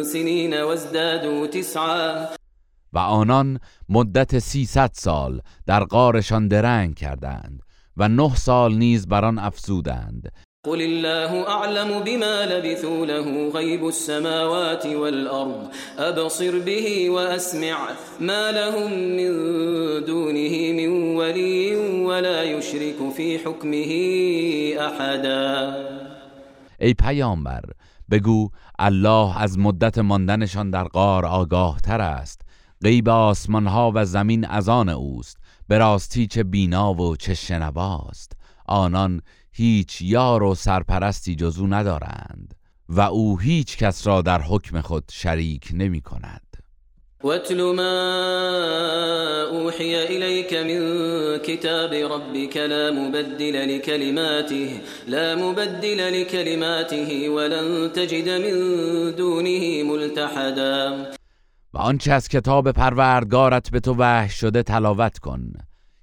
سنين 0.03 0.63
وازدادوا 0.63 1.48
تسعا. 1.48 2.27
و 2.93 2.98
آنان 2.98 3.60
مدت 3.89 4.39
سیصد 4.39 4.91
سال 4.93 5.41
در 5.65 5.83
غارشان 5.83 6.48
درنگ 6.48 6.95
کردند 6.95 7.62
و 7.98 8.07
نه 8.07 8.36
سال 8.36 8.74
نیز 8.77 9.07
بر 9.07 9.25
آن 9.25 9.39
افزودند. 9.39 10.31
قل 10.65 10.82
الله 10.82 11.48
اعلم 11.50 12.03
بما 12.03 12.46
لبثوا 12.46 13.06
له 13.06 13.50
غيب 13.50 13.88
السماوات 13.88 14.86
والارض 14.86 15.72
ابصر 15.98 16.60
به 16.60 17.10
واسمع 17.10 17.77
ما 18.20 18.51
لهم 18.51 18.91
من 18.91 19.32
دونه 20.06 20.74
من 20.74 21.15
ولي 21.15 21.75
ولا 22.06 22.44
يشرك 22.44 23.10
في 23.15 23.38
حكمه 23.38 23.91
احدا 24.80 25.75
ای 26.80 26.94
پیامبر 26.94 27.62
بگو 28.12 28.50
الله 28.80 29.41
از 29.41 29.60
مدت 29.60 29.98
ماندنشان 29.98 30.72
در 30.72 30.84
غار 30.84 31.25
آگاه 31.25 31.80
تر 31.82 32.01
است. 32.01 32.41
غیب 32.84 33.10
آسمان 33.10 33.68
ها 33.68 33.91
و 33.96 34.06
زمین 34.06 34.46
از 34.46 34.70
آن 34.70 34.89
اوست. 34.89 35.38
به 35.68 35.77
راستی 35.77 36.27
چه 36.27 36.44
بینا 36.44 36.94
و 36.94 37.15
چه 37.15 37.34
شنواست 37.34 38.32
آنان 38.68 39.22
هیچ 39.53 40.01
یار 40.01 40.43
و 40.43 40.55
سرپرستی 40.55 41.36
جزو 41.36 41.67
ندارند 41.67 42.53
و 42.89 43.01
او 43.01 43.39
هیچ 43.39 43.77
کس 43.77 44.08
را 44.08 44.22
در 44.22 44.41
حکم 44.41 44.81
خود 44.81 45.03
شریک 45.12 45.70
نمی 45.74 46.01
کند. 46.01 46.41
واتل 47.24 47.62
ما 47.62 47.91
اوحی 49.51 49.96
الیک 49.96 50.53
من 50.53 51.38
کتاب 51.38 51.93
ربک 51.93 52.58
لا 52.58 52.91
مبدل 52.91 53.75
لكلماته 53.75 54.81
لا 55.08 55.36
مبدل 55.36 56.22
لكلماته 56.22 57.29
ولن 57.29 57.89
تجد 57.89 58.29
من 58.29 59.12
دونه 59.12 59.84
ملتحدا. 59.84 61.05
و 61.74 61.77
آنچه 61.77 62.12
از 62.12 62.27
کتاب 62.27 62.72
پروردگارت 62.72 63.72
به 63.72 63.79
تو 63.79 63.96
وحی 64.00 64.29
شده 64.29 64.63
تلاوت 64.63 65.20
کن. 65.20 65.53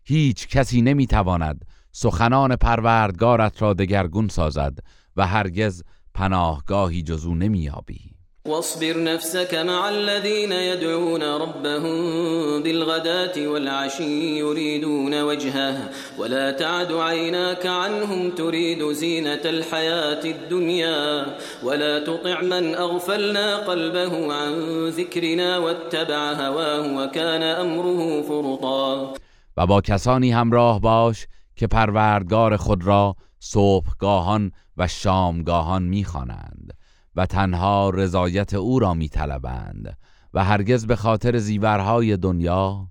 هیچ 0.05 0.49
کسی 0.49 0.83
نمی‌تواند 0.83 1.65
سخنان 2.01 2.57
پروردگارت 2.57 3.63
را 3.63 3.75
دگرگون 3.75 4.29
سازد 4.29 4.79
و 5.17 5.27
هرگز 5.27 5.83
پناهگاهی 6.15 7.03
جزو 7.03 7.35
نمیابی 7.35 8.01
واصبر 8.47 8.97
نفسك 8.97 9.55
مع 9.55 9.89
الذين 9.89 10.53
يدعون 10.53 11.23
ربهم 11.23 12.63
بالغداة 12.63 13.49
والعشي 13.49 14.39
يريدون 14.39 15.23
وجهه 15.23 15.91
ولا 16.19 16.53
تعد 16.53 16.93
عيناك 16.93 17.67
عنهم 17.67 18.31
تريد 18.31 18.93
زينة 18.93 19.45
الحياة 19.45 20.25
الدنيا 20.25 21.27
ولا 21.63 21.99
تطع 21.99 22.41
من 22.41 22.75
أغفلنا 22.75 23.57
قلبه 23.57 24.35
عن 24.35 24.53
ذكرنا 24.89 25.59
واتبع 25.59 26.33
هواه 26.33 27.05
وكان 27.05 27.43
أمره 27.43 28.23
فرطا. 28.23 29.15
و 29.57 29.67
با 29.67 29.81
کسانی 29.81 30.33
همراه 30.33 30.81
باش 30.81 31.27
که 31.59 31.67
پروردگار 31.67 32.57
خود 32.57 32.85
را 32.85 33.17
صبحگاهان 33.39 34.53
و 34.77 34.89
شامگاهان 34.89 35.83
می‌خوانند 35.83 36.73
و 37.17 37.27
تنها 37.27 37.91
رضایت 37.91 38.55
او 38.55 38.79
را 38.79 38.95
میطلبند 38.95 39.99
و 40.35 40.45
هرگز 40.45 40.87
به 40.87 40.97
خاطر 40.97 41.39
زیورهای 41.39 42.17
دنیا 42.17 42.89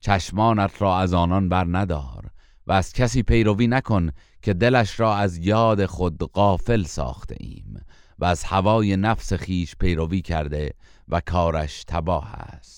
چشمانت 0.00 0.82
را 0.82 0.98
از 0.98 1.14
آنان 1.14 1.48
بر 1.48 1.64
ندار 1.64 2.30
و 2.66 2.72
از 2.72 2.92
کسی 2.92 3.22
پیروی 3.22 3.66
نکن 3.66 4.10
که 4.42 4.54
دلش 4.54 5.00
را 5.00 5.16
از 5.16 5.38
یاد 5.38 5.86
خود 5.86 6.18
غافل 6.18 6.82
ساخته 6.82 7.36
ایم 7.40 7.80
و 8.18 8.24
از 8.24 8.44
هوای 8.44 8.96
نفس 8.96 9.32
خیش 9.32 9.76
پیروی 9.76 10.22
کرده 10.22 10.74
و 11.08 11.20
کارش 11.20 11.84
تباه 11.84 12.32
است. 12.34 12.77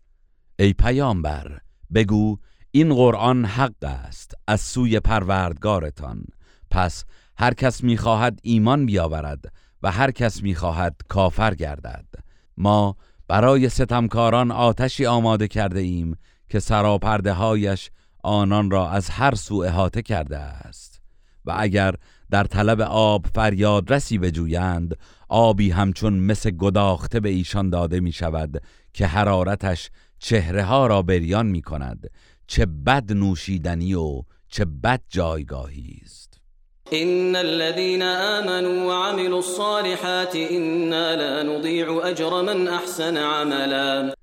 ای 0.61 0.73
پیامبر 0.73 1.57
بگو 1.93 2.37
این 2.71 2.93
قرآن 2.93 3.45
حق 3.45 3.83
است 3.83 4.33
از 4.47 4.61
سوی 4.61 4.99
پروردگارتان. 4.99 6.23
پس 6.71 7.03
هر 7.37 7.53
کس 7.53 7.83
می‌خواهد 7.83 8.39
ایمان 8.43 8.85
بیاورد 8.85 9.53
و 9.83 9.91
هر 9.91 10.11
کس 10.11 10.43
می‌خواهد 10.43 10.95
کافر 11.07 11.55
گردد. 11.55 12.05
ما 12.57 12.95
برای 13.27 13.69
ستمکاران 13.69 14.51
آتشی 14.51 15.05
آماده 15.05 15.47
کرده 15.47 15.79
ایم 15.79 16.17
که 16.49 16.59
سراپرده 16.59 17.33
هایش 17.33 17.89
آنان 18.23 18.71
را 18.71 18.89
از 18.89 19.09
هر 19.09 19.35
سو 19.35 19.55
احاطه 19.55 20.01
کرده 20.01 20.37
است. 20.37 21.01
و 21.45 21.55
اگر 21.57 21.95
در 22.31 22.43
طلب 22.43 22.81
آب 22.81 23.25
فریادرسی 23.35 24.17
بجویند 24.17 24.97
آبی 25.29 25.71
همچون 25.71 26.13
مثل 26.13 26.51
گداخته 26.51 27.19
به 27.19 27.29
ایشان 27.29 27.69
داده 27.69 27.99
می 27.99 28.11
شود 28.11 28.61
که 28.93 29.07
حرارتش 29.07 29.89
چهره 30.21 30.63
ها 30.63 30.87
را 30.87 31.01
بریان 31.01 31.45
می 31.45 31.61
کند 31.61 32.09
چه 32.47 32.65
بد 32.65 33.13
نوشیدنی 33.13 33.93
و 33.93 34.21
چه 34.47 34.65
بد 34.65 35.01
جایگاهی 35.09 36.01
است. 36.03 36.41
ان 36.91 37.35
الذين 37.35 38.01
آمنوا 38.01 38.87
وعملوا 38.87 39.37
الصالحات 39.37 40.35
انا 40.35 41.15
لا 41.15 41.43
نضيع 41.43 41.91
اجر 41.91 42.41
من 42.41 42.67
احسن 42.67 43.17
عملا. 43.17 44.13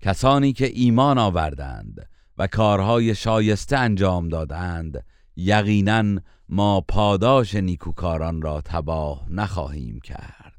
کسانی 0.00 0.52
که 0.52 0.66
ایمان 0.74 1.18
آوردند 1.18 2.08
و 2.38 2.46
کارهای 2.46 3.14
شایسته 3.14 3.78
انجام 3.78 4.28
دادند 4.28 5.04
یقینا 5.36 6.20
ما 6.48 6.80
پاداش 6.80 7.54
نیکوکاران 7.54 8.42
را 8.42 8.60
تباه 8.64 9.26
نخواهیم 9.30 10.00
کرد. 10.00 10.49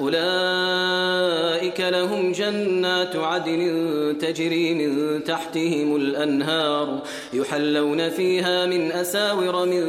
أولئك 0.00 1.80
لهم 1.80 2.32
جنات 2.32 3.16
عدن 3.16 4.16
تجري 4.20 4.74
من 4.74 5.24
تحتهم 5.24 5.96
الأنهار 5.96 7.02
يحلون 7.32 8.10
فيها 8.10 8.66
من 8.66 8.92
أساور 8.92 9.66
من 9.66 9.84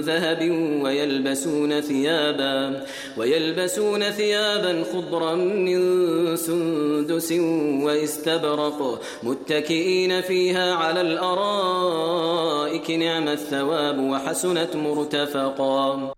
ذهب 0.00 0.50
ويلبسون 0.82 1.80
ثيابا 1.80 2.84
ويلبسون 3.16 4.10
ثيابا 4.10 4.84
خضرا 4.92 5.34
من 5.34 6.36
سندس 6.36 7.32
واستبرق 7.82 9.02
متكئين 9.22 10.20
فيها 10.20 10.74
على 10.74 11.00
الأرائك 11.00 12.90
نعم 12.90 13.28
الثواب 13.28 13.98
وحسنت 13.98 14.76
مرتفقا. 14.76 16.12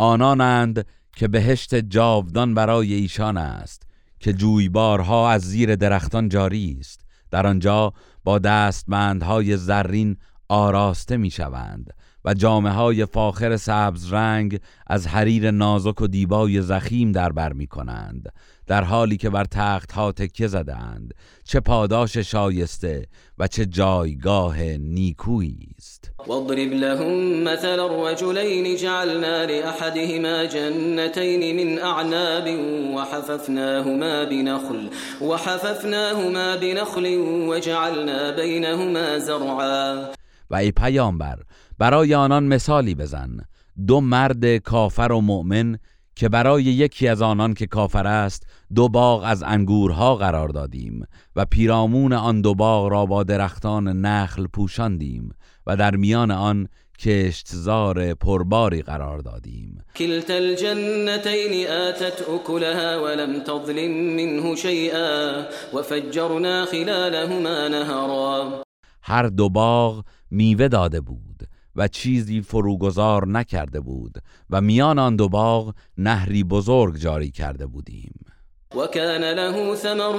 آنانند 0.00 0.86
که 1.16 1.28
بهشت 1.28 1.74
جاودان 1.74 2.54
برای 2.54 2.94
ایشان 2.94 3.36
است 3.36 3.82
که 4.20 4.32
جویبارها 4.32 5.30
از 5.30 5.42
زیر 5.42 5.76
درختان 5.76 6.28
جاری 6.28 6.76
است. 6.80 7.00
در 7.30 7.46
آنجا 7.46 7.92
با 8.24 8.38
دستمندهای 8.38 9.56
زرین 9.56 10.16
آراسته 10.48 11.16
می 11.16 11.30
شوند 11.30 11.92
و 12.24 12.34
جامعه 12.34 12.72
های 12.72 13.06
فاخر 13.06 13.56
سبز 13.56 14.12
رنگ 14.12 14.60
از 14.86 15.06
حریر 15.06 15.50
نازک 15.50 16.00
و 16.00 16.06
دیبای 16.06 16.62
زخیم 16.62 17.12
در 17.12 17.32
بر 17.32 17.52
می 17.52 17.66
کنند 17.66 18.32
در 18.66 18.84
حالی 18.84 19.16
که 19.16 19.30
بر 19.30 19.44
تخت 19.44 19.92
ها 19.92 20.12
تکیه 20.12 20.46
زدند 20.46 21.14
چه 21.44 21.60
پاداش 21.60 22.18
شایسته 22.18 23.06
و 23.38 23.46
چه 23.46 23.66
جایگاه 23.66 24.62
نیکویی 24.62 25.68
است. 25.78 26.10
واضرب 26.26 26.72
لهم 26.72 27.42
مثل 27.42 27.80
الرجلين 27.80 28.76
جعلنا 28.76 29.44
لأحدهما 29.44 30.44
جنتين 30.46 31.56
من 31.56 31.78
أعناب 31.78 32.48
وحففناهما 32.94 34.24
بنخل 34.24 34.88
وحففناهما 35.20 36.56
بنخل 36.56 37.06
وجعلنا 37.48 38.32
بينهما 38.36 39.18
زرعا. 39.18 40.12
و 40.50 40.56
ای 40.56 40.72
پیامبر 40.72 41.38
برای 41.78 42.14
آنان 42.14 42.44
مثالی 42.44 42.94
بزن. 42.94 43.40
دو 43.86 44.00
مرد 44.00 44.56
کافر 44.56 45.12
و 45.12 45.20
مؤمن 45.20 45.78
که 46.16 46.28
برای 46.28 46.62
یکی 46.64 47.08
از 47.08 47.22
آنان 47.22 47.54
که 47.54 47.66
کافر 47.66 48.06
است 48.06 48.46
دو 48.74 48.88
باغ 48.88 49.22
از 49.26 49.42
انگورها 49.42 50.16
قرار 50.16 50.48
دادیم 50.48 51.06
و 51.36 51.44
پیرامون 51.44 52.12
آن 52.12 52.40
دو 52.40 52.54
باغ 52.54 52.88
را 52.88 53.06
با 53.06 53.22
درختان 53.22 53.88
نخل 53.88 54.46
پوشاندیم 54.46 55.34
و 55.66 55.76
در 55.76 55.96
میان 55.96 56.30
آن 56.30 56.68
کشتزار 56.98 58.14
پرباری 58.14 58.82
قرار 58.82 59.18
دادیم. 59.18 59.84
كلتا 59.96 60.34
الجنتين 60.34 61.66
آتت 61.66 62.22
أكلها 62.28 63.02
ولم 63.02 63.40
تظلم 63.40 63.90
منه 64.16 64.56
شيئا 64.56 65.44
وفجرنا 65.74 66.64
خلالهما 66.64 67.68
نهرا. 67.68 68.62
هر 69.02 69.26
دو 69.26 69.48
باغ 69.48 70.04
میوه 70.30 70.68
داده 70.68 71.00
بود 71.00 71.48
و 71.76 71.88
چیزی 71.88 72.42
فروگذار 72.42 73.26
نکرده 73.26 73.80
بود 73.80 74.14
و 74.50 74.60
میان 74.60 74.98
آن 74.98 75.16
دو 75.16 75.28
باغ 75.28 75.74
نهری 75.98 76.44
بزرگ 76.44 76.96
جاری 76.96 77.30
کرده 77.30 77.66
بودیم. 77.66 78.26
وكان 78.74 79.24
له 79.24 79.74
ثمر 79.74 80.16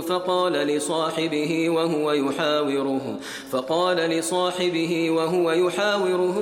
فقال 0.00 0.52
لصاحبه 0.52 1.70
وهو 1.70 2.12
يحاوره 2.12 3.18
فقال 3.50 3.96
لصاحبه 3.96 5.10
وهو 5.10 5.52
يحاوره 5.52 6.36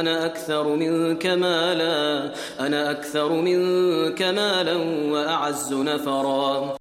انا 0.00 0.26
اكثر 0.26 0.76
منك 0.76 1.26
مالا 1.26 2.32
انا 2.60 2.90
اكثر 2.90 3.28
منك 3.28 4.22
مالا 4.22 4.78
واعز 5.12 5.72
نفرا. 5.72 6.76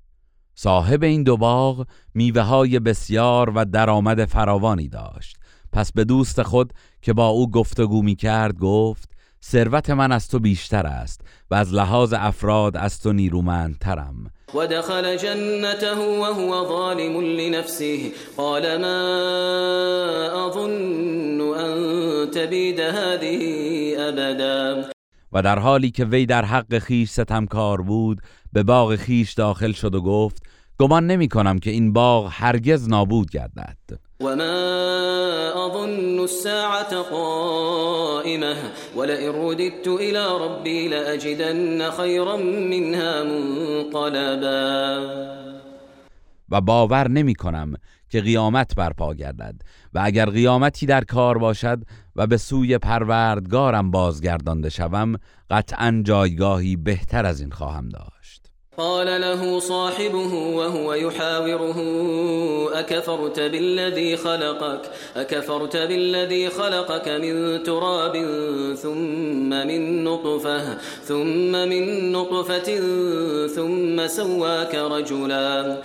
صاحب 0.56 1.04
این 1.04 1.24
دو 1.24 1.38
باغ 1.38 1.86
میوه 2.14 2.42
های 2.42 2.80
بسیار 2.80 3.50
و 3.56 3.66
درآمد 3.66 4.26
فراوانی 4.26 4.88
داشت. 4.88 5.38
پس 5.74 5.92
به 5.92 6.04
دوست 6.04 6.42
خود 6.42 6.74
که 7.02 7.14
با 7.14 7.28
او 7.28 7.52
گفتگو 7.52 8.02
می 8.02 8.16
کرد 8.16 8.58
گفت 8.58 9.10
ثروت 9.44 9.90
من 9.90 10.12
از 10.12 10.28
تو 10.28 10.40
بیشتر 10.40 10.88
است 10.88 11.22
و 11.52 11.56
از 11.56 11.74
لحاظ 11.74 12.14
افراد 12.18 12.78
از 12.78 13.00
تو 13.00 13.14
نیرومندترم. 13.14 14.32
ودخل 14.56 15.18
جنته 15.18 15.96
وهو 15.96 16.68
ظالم 16.68 17.20
لنفسه. 17.20 18.12
قال 18.38 18.78
ما 18.78 18.98
أظن 20.48 21.42
أن 21.42 22.32
تبيد 22.32 22.80
هذه 22.80 23.96
أبدا. 23.98 24.90
و 25.34 25.42
در 25.42 25.60
حالی 25.60 25.92
که 25.92 26.06
وی 26.06 26.26
در 26.26 26.46
حق 26.46 26.78
خیش 26.80 27.10
ستمکار 27.10 27.82
بود 27.82 28.22
به 28.54 28.64
باغ 28.64 28.96
خیش 28.96 29.34
داخل 29.34 29.72
شد 29.72 29.96
و 29.96 30.02
گفت 30.02 30.44
گمان 30.80 31.08
نمی 31.08 31.28
کنم 31.28 31.60
که 31.60 31.70
این 31.70 31.94
باغ 31.94 32.30
هرگز 32.32 32.90
نابود 32.90 33.30
گردد. 33.30 33.78
وما 34.24 35.66
أظن 35.66 36.20
الساعة 36.24 37.02
قائمة 37.02 38.56
ولئن 38.96 39.30
رددت 39.30 39.88
إلى 39.88 40.38
ربي 40.38 40.88
لأجدن 40.88 41.92
خيرا 41.92 42.38
منها 42.38 43.24
منقلبا. 43.24 44.64
و 46.50 46.62
باور 46.62 47.08
نمی 47.08 47.36
کنم 47.36 47.74
که 48.10 48.22
قیامت 48.22 48.76
برپا 48.76 49.14
گردد 49.14 49.62
و 49.94 50.02
اگر 50.04 50.30
قیامتی 50.30 50.86
در 50.86 51.04
کار 51.04 51.38
باشد 51.38 51.84
و 52.16 52.28
به 52.28 52.38
سوی 52.38 52.78
پروردگارم 52.78 53.92
بازگردانده 53.92 54.70
شوم 54.70 55.16
قطعا 55.50 56.02
جایگاهی 56.06 56.76
بهتر 56.76 57.26
از 57.26 57.42
این 57.42 57.52
خواهم 57.52 57.90
داشت. 57.90 58.23
قال 58.78 59.22
له 59.22 59.60
صاحبه 59.60 60.34
وهو 60.34 60.94
يحاوره 60.94 61.80
أكفرت 62.80 63.40
بالذي 63.40 64.18
خلقك 64.18 64.82
أكفرت 65.16 65.78
بالذي 65.78 66.50
خلقك 66.50 67.08
من 67.08 67.64
تراب 67.64 68.14
ثم 68.76 69.50
من 69.50 70.04
نطفة 70.04 70.78
ثم 71.04 71.52
من 71.52 72.12
نطفة 72.12 72.80
ثم 73.48 74.08
سواك 74.08 74.76
رجلا 74.76 75.84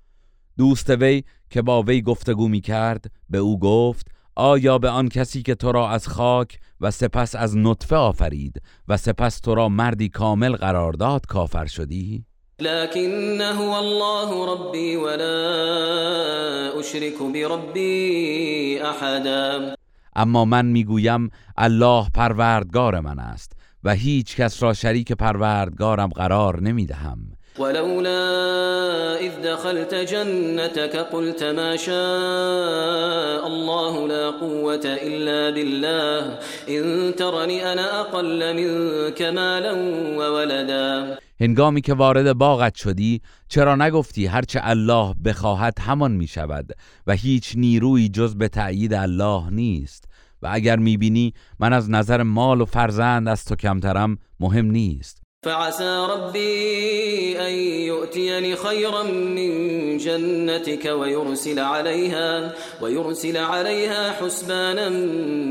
دوست 0.59 0.91
وی 0.91 1.25
که 1.51 1.63
با 1.63 1.83
وی 1.83 2.03
گفتگو 2.03 2.49
می 2.49 2.61
کرد 2.61 3.05
به 3.31 3.39
او 3.39 3.59
گفت 3.59 4.07
آیا 4.37 4.79
به 4.79 4.89
آن 4.89 5.09
کسی 5.09 5.43
که 5.43 5.55
تو 5.55 5.73
را 5.73 5.91
از 5.91 6.09
خاک 6.09 6.59
و 6.81 6.91
سپس 6.91 7.35
از 7.35 7.57
نطفه 7.57 7.97
آفرید 7.97 8.63
و 8.89 8.97
سپس 8.97 9.41
تو 9.41 9.55
را 9.55 9.69
مردی 9.69 10.09
کامل 10.09 10.57
قرار 10.57 10.93
داد 10.93 11.27
کافر 11.27 11.67
شدی؟ 11.67 12.28
لكن 12.61 13.41
هو 13.41 13.79
الله 13.79 14.53
ربي 14.53 14.97
ولا 14.97 16.81
اشرك 16.81 17.23
بربي 17.23 18.83
احدا 18.83 19.75
اما 20.17 20.45
من 20.45 20.65
می‌گویم 20.65 21.31
الله 21.59 22.07
پروردگار 22.15 23.01
من 23.01 23.19
است 23.19 23.53
و 23.85 23.95
هیچ 23.95 24.37
کس 24.37 24.63
را 24.63 24.75
شریک 24.75 25.13
پروردگارم 25.13 26.09
قرار 26.09 26.61
نمی‌دهم. 26.61 27.19
ولولا 27.59 29.17
اذ 29.21 29.33
دخلت 29.45 29.95
جنتك 29.95 30.97
قلت 30.97 31.43
ما 31.43 31.77
شاء 31.77 33.47
الله 33.47 34.09
لا 34.09 34.31
قوة 34.31 34.81
الا 34.85 35.51
بالله. 35.51 36.39
ان 36.69 37.15
ترني 37.15 37.73
انا 37.73 38.01
اقل 38.01 38.57
منك 38.57 39.23
مالا 39.23 39.73
وولدا. 40.19 41.19
هنگامی 41.41 41.81
که 41.81 41.95
وارد 41.95 42.33
باغت 42.33 42.75
شدی 42.75 43.21
چرا 43.49 43.77
نگفتی 43.77 44.27
هرچه 44.27 44.61
الله 44.63 45.15
بخواهد 45.25 45.79
همان 45.81 46.13
می 46.13 46.27
شود 46.27 46.73
و 47.07 47.13
هیچ 47.13 47.53
نیروی 47.57 48.09
جز 48.09 48.37
به 48.37 48.49
تأیید 48.49 48.95
الله 48.95 49.51
نیست؟ 49.51 50.05
و 50.43 50.49
اگر 50.53 50.77
می‌بینی 50.77 51.35
من 51.61 51.73
از 51.73 51.91
نظر 51.91 52.23
مال 52.23 52.61
و 52.61 52.65
فرزند 52.65 53.29
از 53.29 53.45
تو 53.45 53.57
کمترم 53.57 54.19
مهم 54.41 54.67
نیست. 54.67 55.28
فعسى 55.49 56.07
ربي 56.11 57.41
أن 57.41 57.53
يؤتيني 57.91 58.57
خيرا 58.57 59.03
من 59.03 59.51
جنتك 59.97 60.85
ويرسل 60.85 61.59
عليها 61.59 62.53
ويرسل 62.81 63.37
عليها 63.37 64.13
حسبانا 64.13 64.89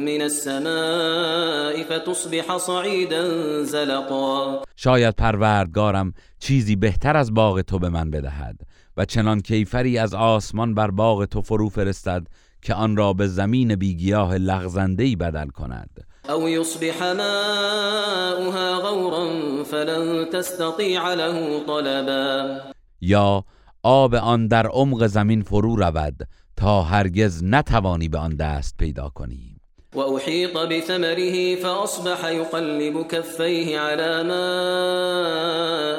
من 0.07 0.21
السماء 0.21 1.83
فتصبح 1.83 2.57
صعيدا 2.57 3.23
زلقا. 3.63 4.63
شاید 4.75 5.15
پروردگارم 5.15 6.13
چیزی 6.39 6.75
بهتر 6.75 7.17
از 7.17 7.33
باغ 7.33 7.61
تو 7.61 7.79
به 7.79 7.89
من 7.89 8.11
بدهد 8.11 8.61
و 8.97 9.05
چنان 9.05 9.39
کیفری 9.39 9.97
از 9.97 10.13
آسمان 10.13 10.73
بر 10.73 10.91
باغ 10.91 11.25
تو 11.25 11.41
فرو 11.41 11.69
فرستد 11.69 12.27
که 12.61 12.73
آن 12.73 12.97
را 12.97 13.13
به 13.13 13.27
زمین 13.27 13.75
بیگیاه 13.75 14.35
لغزندهی 14.35 15.15
بدل 15.15 15.47
کند. 15.47 15.89
او 16.29 16.49
يصبح 16.49 17.03
ماؤها 17.03 18.75
غورا 18.79 19.63
فلن 19.63 20.29
تستطيع 20.29 21.13
له 21.13 21.59
طلبا. 21.67 22.61
یا 23.01 23.43
آب 23.83 24.15
آن 24.15 24.47
در 24.47 24.67
عمق 24.67 25.07
زمین 25.07 25.41
فرو 25.41 25.75
رود 25.75 26.27
تا 26.55 26.83
هرگز 26.83 27.43
نتوانی 27.43 28.07
به 28.07 28.17
آن 28.17 28.35
دست 28.35 28.77
پیدا 28.77 29.09
کنی. 29.09 29.56
وأحيط 29.97 30.57
بثمره 30.57 31.55
فأصبح 31.55 32.25
يقلب 32.25 33.05
كفيه 33.09 33.79
على 33.79 34.23
ما 34.23 34.47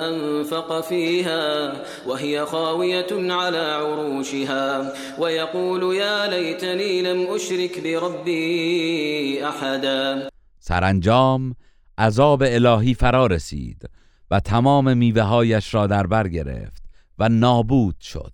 أنفق 0.08 0.80
فيها 0.80 1.72
وهي 2.06 2.46
خاوية 2.46 3.32
على 3.32 3.58
عروشها 3.58 4.92
ويقول 5.18 5.96
يا 5.96 6.26
ليتني 6.26 7.02
لم 7.02 7.34
أشرك 7.34 7.80
بربي 7.80 9.44
أحدا. 9.48 10.28
سرانجام 10.60 11.54
عذاب 11.98 12.42
الهی 12.42 12.94
فرا 12.94 13.26
رسید 13.26 13.90
و 14.30 14.40
تمام 14.40 14.96
میوههایش 14.96 15.74
را 15.74 15.86
در 15.86 16.06
بر 16.06 16.28
گرفت 16.28 16.82
و 17.18 17.28
نابود 17.28 17.96
شد 18.00 18.32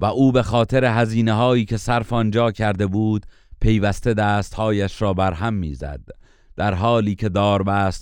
و 0.00 0.04
او 0.04 0.32
به 0.32 0.42
خاطر 0.42 0.84
هزینه 0.84 1.32
هایی 1.32 1.64
که 1.64 1.76
صرف 1.76 2.12
آنجا 2.12 2.50
کرده 2.50 2.86
بود 2.86 3.26
پیوسته 3.66 4.14
دستهایش 4.14 5.02
را 5.02 5.14
بر 5.14 5.32
هم 5.32 5.54
می‌زد. 5.54 6.00
در 6.56 6.74
حالی 6.74 7.14
که 7.14 7.30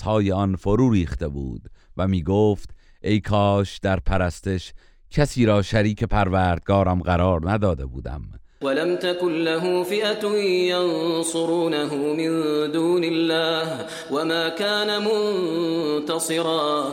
های 0.05 0.33
آن 0.33 0.57
فرو 0.57 0.91
ریخته 0.91 1.29
بود 1.29 1.63
و 1.97 2.09
می 2.09 2.23
گفت 2.23 2.71
ای 3.03 3.21
کاش 3.21 3.79
در 3.79 4.01
پرستش 4.01 4.73
کسی 5.11 5.47
را 5.47 5.63
شریک 5.63 6.05
پروردگارم 6.05 7.03
قرار 7.03 7.51
نداده 7.51 7.87
بودم. 7.87 8.23
ولم 8.63 8.97
تكن 8.97 9.33
له 9.33 9.85
فئة 9.85 10.39
ينصرونه 10.39 11.95
من 11.95 12.73
دون 12.73 13.05
الله 13.05 13.67
وما 14.11 14.51
كان 14.59 14.99
منتصرا. 14.99 16.93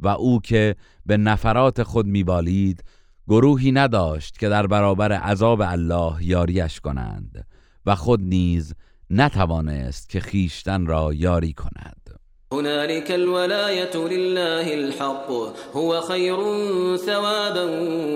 و 0.00 0.08
او 0.08 0.40
که 0.40 0.76
به 1.06 1.16
نفرات 1.16 1.82
خود 1.82 2.06
میبالید 2.06 2.84
گروهی 3.28 3.72
نداشت 3.72 4.38
که 4.38 4.48
در 4.48 4.66
برابر 4.66 5.12
عذاب 5.12 5.60
الله 5.60 6.14
یاریش 6.20 6.80
کنند. 6.80 7.51
و 7.86 7.94
خود 7.94 8.20
نیز 8.20 8.74
نتوانست 9.10 10.08
که 10.08 10.20
خیشتن 10.20 10.86
را 10.86 11.14
یاری 11.14 11.52
کند. 11.52 12.18
هنالك 12.52 13.10
الولاية 13.10 13.96
لله 13.96 14.72
الحق 14.72 15.30
هو 15.74 16.00
خير 16.00 16.36
ثوابا 16.96 17.64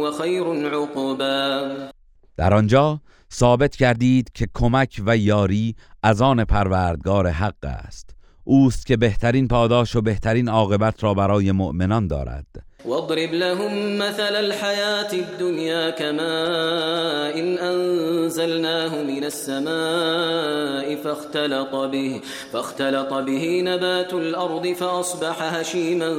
وخير 0.01 0.45
عقبا. 0.75 1.91
در 2.37 2.55
آنجا 2.55 3.01
ثابت 3.33 3.77
کردید 3.77 4.31
که 4.35 4.49
کمک 4.55 5.03
و 5.07 5.17
یاری 5.17 5.75
از 6.03 6.23
آن 6.23 6.45
پروردگار 6.45 7.29
حق 7.29 7.65
است. 7.65 8.17
اوست 8.45 8.87
که 8.87 8.97
بهترین 8.97 9.49
پاداش 9.49 9.97
و 9.97 10.01
بهترین 10.01 10.49
عاقبت 10.49 11.05
را 11.05 11.15
برای 11.15 11.53
مؤمنان 11.53 12.07
دارد. 12.07 12.47
واضرب 12.87 13.33
لهم 13.35 13.99
مثل 13.99 14.35
الحياة 14.47 15.13
الدنيا 15.13 15.91
كماء 15.91 17.41
إن 17.41 17.59
أنزلناه 17.59 19.03
من 19.03 19.25
السماء 19.25 20.97
فاختلط 20.97 21.75
به 21.75 22.21
فاختلط 22.53 23.13
به 23.15 23.63
نبات 23.65 24.15
الأرض 24.15 24.67
فأصبح 24.67 25.43
هشيما 25.43 26.11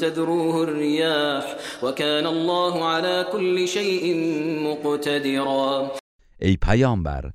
تذروه 0.00 0.62
الرياح 0.62 1.56
وكان 1.82 2.26
الله 2.26 2.84
على 2.84 3.26
كل 3.32 3.68
شيء 3.68 4.16
مقتدرا. 4.66 5.90
ای 6.38 6.56
پیامبر 6.56 7.30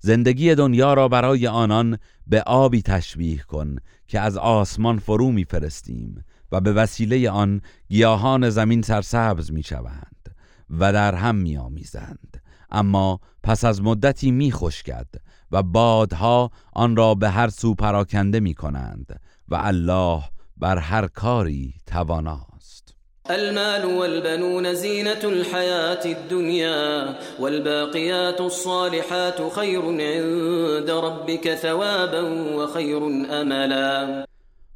زندگی 0.00 0.54
دنیا 0.54 0.94
را 0.94 1.08
برای 1.08 1.46
آنان 1.46 1.98
به 2.26 2.42
آبی 2.46 2.82
تشبیه 2.82 3.42
کن 3.48 3.76
که 4.08 4.20
از 4.20 4.36
آسمان 4.36 4.98
فرو 4.98 5.30
میفرستیم. 5.32 6.24
و 6.52 6.60
به 6.60 6.72
وسیله 6.72 7.30
آن 7.30 7.60
گیاهان 7.88 8.50
زمین 8.50 8.82
سرسبز 8.82 9.52
می 9.52 9.62
شوند 9.62 10.34
و 10.70 10.92
در 10.92 11.14
هم 11.14 11.34
می 11.34 11.56
آمیزند. 11.56 12.42
اما 12.70 13.20
پس 13.42 13.64
از 13.64 13.82
مدتی 13.82 14.30
می 14.30 14.52
خشکد 14.52 15.06
و 15.52 15.62
بادها 15.62 16.50
آن 16.72 16.96
را 16.96 17.14
به 17.14 17.28
هر 17.28 17.48
سو 17.48 17.74
پراکنده 17.74 18.40
می 18.40 18.54
کنند 18.54 19.20
و 19.48 19.54
الله 19.60 20.22
بر 20.56 20.78
هر 20.78 21.06
کاری 21.06 21.74
تواناست 21.86 22.94
المال 23.30 23.84
والبنون 23.84 24.74
زینة 24.74 25.24
الحياة 25.24 26.00
الدنيا 26.04 27.14
والباقيات 27.40 28.40
الصالحات 28.40 29.52
خير 29.52 29.82
عند 29.82 30.90
ربك 30.90 31.54
ثوابا 31.54 32.22
وخير 32.56 33.02
املا 33.30 34.24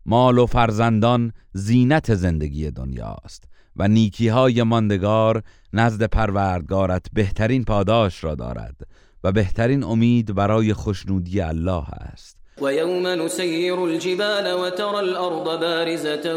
مال 0.07 0.38
و 0.38 0.47
فرزندان 0.47 1.33
زینت 1.53 2.15
زندگی 2.15 2.71
دنیاست 2.71 3.45
و 3.77 3.88
نیکی 3.88 4.29
های 4.29 4.62
ماندگار 4.62 5.43
نزد 5.73 6.03
پروردگارت 6.03 7.07
بهترین 7.12 7.65
پاداش 7.65 8.25
را 8.25 8.35
دارد 8.35 8.77
و 9.25 9.33
بهترین 9.33 9.85
امید 9.85 10.35
برای 10.35 10.75
خوشنودی 10.75 11.41
الله 11.41 11.91
است. 11.91 12.38
و 12.62 12.73
یوم 12.73 13.07
نسیر 13.07 13.75
الجبال 13.75 14.47
و 14.47 14.71
تر 14.71 14.97
الارض 14.97 15.45
بارزة 15.45 16.35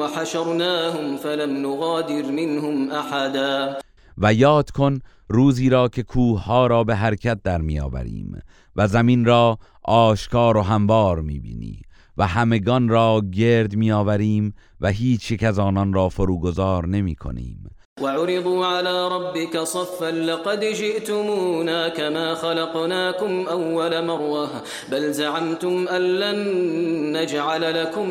و 0.00 0.06
حشرناهم 0.06 1.16
فلم 1.16 1.66
نغادر 1.66 2.22
منهم 2.22 2.90
احدا. 2.90 3.76
و 4.18 4.34
یاد 4.34 4.70
کن 4.70 4.98
روزی 5.28 5.68
را 5.68 5.88
که 5.88 6.02
کوه 6.02 6.44
ها 6.44 6.66
را 6.66 6.84
به 6.84 6.96
حرکت 6.96 7.42
در 7.42 7.60
میآوریم 7.60 8.42
و 8.76 8.88
زمین 8.88 9.24
را 9.24 9.58
آشکار 9.82 10.56
و 10.56 10.62
هموار 10.62 11.20
می‌بینی. 11.20 11.85
و 12.18 12.26
همگان 12.26 12.88
را 12.88 13.22
گرد 13.32 13.76
میآوریم 13.76 14.54
و 14.80 14.88
هیچ 14.88 15.30
یک 15.30 15.42
از 15.42 15.58
آنان 15.58 15.92
را 15.92 16.08
فروگذار 16.08 16.86
نمی 16.86 17.14
کنیم 17.14 17.70
وعرضوا 18.02 18.76
على 18.76 19.08
ربك 19.12 19.64
صفا 19.64 20.10
لقد 20.10 20.64
جئتمونا 20.64 21.88
كما 21.88 22.34
خلقناكم 22.34 23.48
اول 23.48 24.04
مره 24.06 24.48
بل 24.90 25.12
زعمتم 25.12 25.88
ان 25.88 26.02
لن 26.02 27.16
نجعل 27.16 27.62
لكم 27.62 28.06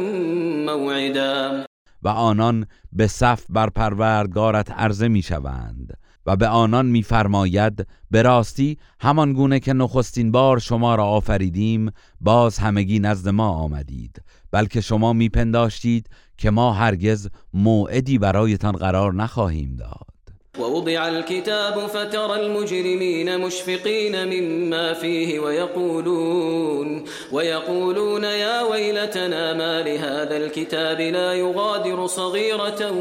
موعدا. 0.65 1.65
و 2.04 2.08
آنان 2.08 2.68
به 2.94 3.08
صف 3.08 3.46
بر 3.50 3.70
پروردگارت 3.70 4.72
عرضه 4.72 5.08
می 5.08 5.22
شوند 5.22 5.98
و 6.26 6.36
به 6.36 6.48
آنان 6.48 6.86
میفرماید 6.86 7.88
به 8.12 8.22
راستی 8.22 8.78
همان 9.00 9.34
گونه 9.34 9.60
که 9.60 9.74
نخستین 9.74 10.32
بار 10.32 10.60
شما 10.60 10.96
را 10.96 11.06
آفریدیم 11.06 11.92
باز 12.22 12.58
همگی 12.58 13.00
نزد 13.00 13.30
ما 13.30 13.50
آمدید 13.50 14.22
بلکه 14.52 14.82
شما 14.82 15.14
میپنداشتید 15.14 16.10
که 16.38 16.52
ما 16.52 16.74
هرگز 16.74 17.30
موعدی 17.54 18.18
برایتان 18.18 18.76
قرار 18.76 19.14
نخواهیم 19.14 19.76
داد. 19.76 20.14
ووضع 20.60 21.08
الكتاب 21.08 21.88
فترى 21.88 22.46
المجرمين 22.46 23.39
مشفقين 23.39 24.28
مما 24.28 24.94
فيه 24.94 25.39
ويقولون 25.39 27.04
ويقولون 27.32 28.24
يا 28.24 28.62
ويلتنا 28.62 29.54
ما 29.54 29.82
لهذا 29.82 30.38
الكتاب 30.38 31.02
لا 31.02 31.34
يغادر 31.34 32.08
صغيرة 32.08 32.91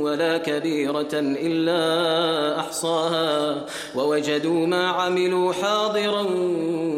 ولا 0.00 0.38
كبيرة 0.38 1.14
إلا 1.14 2.60
أحصاها 2.60 3.64
ووجدوا 3.96 4.66
ما 4.66 4.86
عملوا 4.86 5.52
حاضرا 5.52 6.22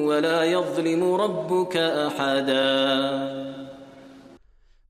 ولا 0.03 0.45
يظلم 0.45 1.15
ربك 1.15 1.77
أحدا. 1.77 3.49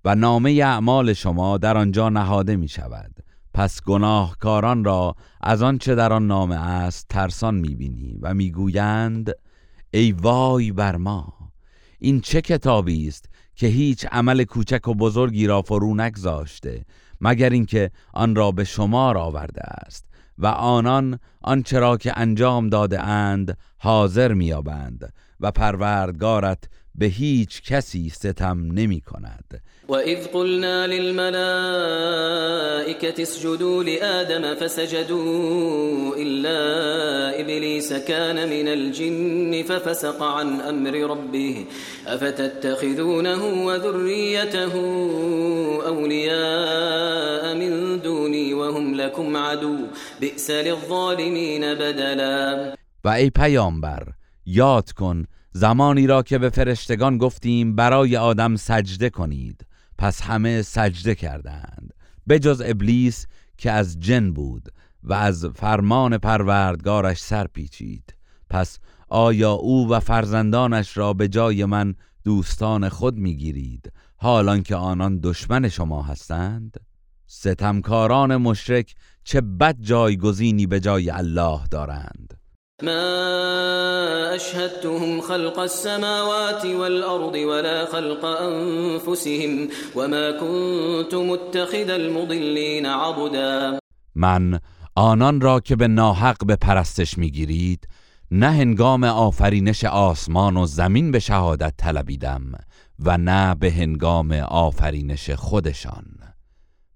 و 0.05 0.14
نامه 0.14 0.62
اعمال 0.62 1.12
شما 1.12 1.59
در 1.59 1.77
آنجا 1.77 2.09
نهاده 2.09 2.57
می 2.57 2.68
شود 2.68 3.17
پس 3.59 3.83
گناهکاران 3.83 4.85
را 4.85 5.14
از 5.40 5.62
آنچه 5.62 5.94
در 5.94 6.12
آن 6.12 6.27
نامه 6.27 6.55
است 6.55 7.07
ترسان 7.09 7.55
می‌بینی 7.55 8.18
و 8.23 8.35
می‌گویند 8.35 9.33
ای 9.90 10.12
وای 10.12 10.73
بر 10.73 10.97
ما! 10.97 11.35
این 11.99 12.21
چه 12.21 12.40
کتابی 12.40 13.09
است 13.09 13.29
که 13.55 13.66
هیچ 13.66 14.07
عمل 14.12 14.44
کوچک 14.44 14.88
و 14.88 14.94
بزرگی 14.94 15.47
را 15.47 15.62
فرو 15.62 15.94
نگذاشته 15.94 16.85
مگر 17.21 17.51
اینکه 17.51 17.90
آن 18.12 18.35
را 18.35 18.53
به 18.53 18.64
شمار 18.64 19.18
آورده 19.18 19.62
است 19.62 20.05
و 20.38 20.47
آنان 20.47 21.18
آنچه 21.42 21.79
را 21.79 21.97
که 21.97 22.12
انجام 22.16 22.68
داده 22.68 23.01
اند 23.01 23.59
حاضر 23.79 24.35
میابند 24.35 25.12
و 25.40 25.51
پروردگارت 25.51 26.68
به 26.99 27.07
هیچ 27.07 27.63
کسی 27.63 28.09
ستم 28.09 28.59
نمی 28.73 29.01
کند. 29.01 29.63
وإذ 29.89 30.27
قلنا 30.27 30.87
للملائكة 30.87 31.33
اسجدوا 33.23 33.85
لآدم 33.85 34.55
فسجدوا 34.55 36.17
إلا 36.17 36.61
إبليس 37.41 37.93
كان 37.93 38.49
من 38.49 38.69
الجن 38.69 39.63
ففسق 39.63 40.23
عن 40.23 40.61
أمر 40.61 40.95
ربه 41.11 41.67
أفتتخذونه 42.07 43.65
وذريته 43.67 44.75
أولياء 45.87 47.55
من 47.55 48.01
دوني 48.01 48.55
وهم 48.55 48.95
لكم 48.95 49.37
عدو. 49.37 49.77
بئس 50.21 50.51
للظالمين 50.51 51.75
بدلا. 51.75 52.75
و 53.05 53.09
ای 53.09 53.31
پیامبر 53.31 54.03
یاد 54.47 54.93
کن 54.93 55.27
زمانی 55.59 56.07
را 56.07 56.23
که 56.23 56.38
به 56.38 56.51
فرشتگان 56.51 57.18
گفتیم 57.18 57.75
برای 57.75 58.16
آدم 58.16 58.57
سجده 58.57 59.11
کنید 59.11 59.66
پس 59.99 60.23
همه 60.23 60.62
سجده 60.62 61.14
کردند 61.14 61.94
به 62.27 62.38
جز 62.38 62.62
ابلیس 62.66 63.27
که 63.57 63.71
از 63.71 64.01
جن 64.01 64.33
بود 64.33 64.68
و 65.03 65.12
از 65.12 65.47
فرمان 65.55 66.18
پروردگارش 66.18 67.23
سر 67.23 67.47
پیچید. 67.47 68.14
پس 68.51 68.79
آیا 69.09 69.53
او 69.53 69.90
و 69.90 70.01
فرزندانش 70.01 70.97
را 70.97 71.12
به 71.12 71.29
جای 71.29 71.64
من 71.64 71.94
دوستان 72.25 72.88
خود 72.88 73.16
می‌گیرید 73.16 73.92
حالان 74.16 74.62
که 74.62 74.77
آنان 74.77 75.21
دشمن 75.23 75.68
شما 75.68 76.03
هستند؟ 76.03 76.81
ستمکاران 77.27 78.37
مشرک 78.37 78.94
چه 79.25 79.40
بد 79.40 79.77
جایگزینی 79.81 80.66
به 80.66 80.81
جای 80.81 81.11
الله 81.11 81.61
دارند. 81.71 82.38
ما 82.83 84.35
أشهدتهم 84.35 85.21
خلق 85.21 85.59
السماوات 85.59 86.64
والأرض 86.64 87.35
ولا 87.35 87.85
خلق 87.85 88.25
أنفسهم 88.25 89.69
وما 89.97 90.31
كنت 90.31 91.14
متخذ 91.14 91.91
المضلين 91.91 92.87
عبدا 92.87 93.79
من 94.14 94.61
آنان 94.95 95.41
را 95.41 95.61
که 95.61 95.77
به 95.77 95.88
ناحق 95.88 96.47
به 96.47 96.57
پرستش 96.57 97.19
می‌گیرید 97.19 97.88
نه 98.31 98.51
هنگام 98.51 99.05
آفرینش 99.05 99.85
آسمان 99.85 100.57
و 100.57 100.67
زمین 100.67 101.11
به 101.11 101.19
شهادت 101.19 101.75
طلبیدم 101.77 102.53
و 102.99 103.19
نه 103.19 103.55
به 103.55 103.71
هنگام 103.71 104.33
آفرینش 104.33 105.31
خودشان. 105.31 106.05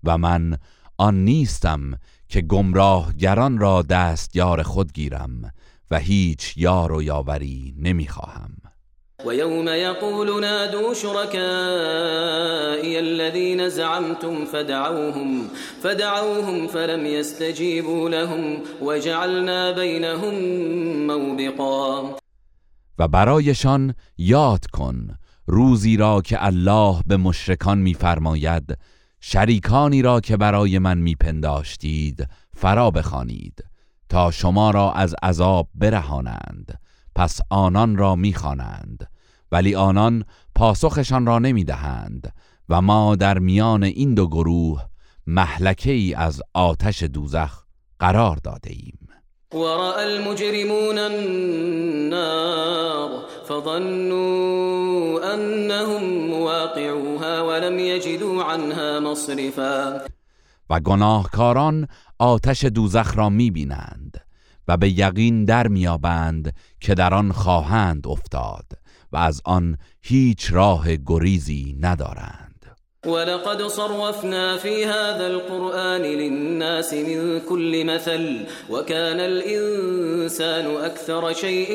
و 0.05 0.18
من 0.18 0.59
آن 0.99 1.25
نیستم 1.25 1.99
که 2.29 2.40
گمراهگران 2.40 3.59
را 3.59 3.83
دست 3.83 4.37
یار 4.37 4.62
خود 4.62 4.92
گیرم 4.92 5.53
و 5.92 5.98
هیچ 5.98 6.55
یار 6.57 6.92
و 6.92 7.02
یاوری 7.02 7.74
نمی‌خواهم. 7.78 8.50
و 9.26 9.35
یوم 9.35 9.68
یقول 9.68 10.40
نادو 10.40 10.94
شرکائی 10.94 11.37
الذین 12.96 13.68
زعمتم 13.68 14.44
فدعوهم 14.44 15.50
فدعوهم 15.83 16.66
فلم 16.66 17.07
يستجيبوا 17.07 18.09
لهم 18.09 18.62
وجعلنا 18.83 19.72
بينهم 19.72 20.35
موبقا. 21.07 22.16
و 22.98 23.09
برایشان 23.09 23.94
یاد 24.18 24.66
کن 24.66 25.09
روزی 25.46 25.96
را 25.96 26.22
که 26.22 26.46
الله 26.46 26.96
به 27.07 27.16
مشرکان 27.16 27.78
میفرماید 27.78 28.78
شریکانی 29.20 30.02
را 30.02 30.20
که 30.20 30.37
برای 30.37 30.78
من 30.78 30.98
میپنداشتید 30.98 32.28
فرا 32.57 32.90
بخوانید. 32.90 33.71
تا 34.12 34.31
شما 34.31 34.70
را 34.70 34.92
از 34.92 35.14
عذاب 35.22 35.68
برهانند 35.75 36.81
پس 37.14 37.40
آنان 37.51 37.96
را 37.96 38.14
می‌خوانند. 38.14 39.11
ولی 39.53 39.75
آنان 39.75 40.25
پاسخشان 40.55 41.27
را 41.27 41.38
نمی‌دهند 41.38 42.33
و 42.68 42.81
ما 42.81 43.16
در 43.16 43.38
میان 43.38 43.83
این 43.83 44.14
دو 44.14 44.29
گروه 44.29 44.85
محلکه 45.27 45.92
ای 45.92 46.14
از 46.14 46.42
آتش 46.55 47.03
دوزخ 47.03 47.64
قرار 47.98 48.37
داده 48.37 48.70
ایم 48.70 48.98
ورأى 49.55 50.05
المجرمون 50.05 50.98
النار 50.98 52.31
فظنوا 53.48 55.20
أنهم 55.35 56.05
مواقعوها 56.05 57.48
ولم 57.48 57.79
يجدوا 57.79 58.42
عنها 58.44 59.01
مصرفا. 59.01 60.01
و 60.70 60.81
گناهکاران 60.81 61.88
آتش 62.18 62.64
دوزخ 62.64 63.18
را 63.18 63.29
می‌بینند 63.29 64.20
و 64.68 64.77
به 64.77 64.98
یقین 64.98 65.44
در 65.44 65.68
میابند 65.68 66.55
که 66.81 66.94
در 66.94 67.14
آن 67.14 67.33
خواهند 67.33 68.07
افتاد 68.07 68.66
و 69.12 69.16
از 69.16 69.42
آن 69.44 69.77
هیچ 70.03 70.53
راه 70.53 70.96
گریزی 70.96 71.77
ندارند. 71.81 72.53
ولقد 73.07 73.68
صرفنا 73.68 74.57
في 74.57 74.85
هذا 74.85 75.27
القرآن 75.27 76.03
للناس 76.03 76.94
من 76.94 77.40
كل 77.48 77.85
مثل 77.87 78.46
وكان 78.70 79.20
الإنسان 79.20 80.66
أكثر 80.85 81.33
شيء 81.33 81.70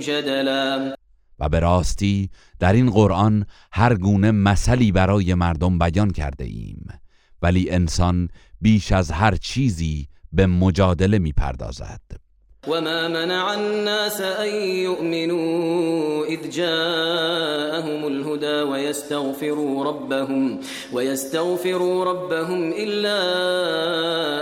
جدلا. 0.00 0.94
و 1.38 1.48
به 1.48 1.60
راستی 1.60 2.30
در 2.60 2.72
این 2.72 2.90
قرآن 2.90 3.46
هر 3.72 3.94
گونه 3.94 4.30
مثلی 4.30 4.92
برای 4.92 5.34
مردم 5.34 5.78
بیان 5.78 6.10
کرده 6.10 6.44
ایم 6.44 6.99
ولی 7.42 7.70
انسان 7.70 8.28
بیش 8.60 8.92
از 8.92 9.10
هر 9.10 9.36
چیزی 9.36 10.08
به 10.32 10.46
مجادله 10.46 11.18
میپردازد. 11.18 12.20
وما 12.68 13.08
منع 13.08 13.54
الناس 13.54 14.20
أن 14.20 14.48
يؤمنوا 14.64 16.24
إذ 16.24 16.50
جاءهم 16.50 18.06
الهدى 18.06 18.62
ويستغفروا 18.62 19.84
ربهم 19.84 20.60
ويستغفروا 20.92 22.04
ربهم 22.04 22.72
إلا 22.72 23.20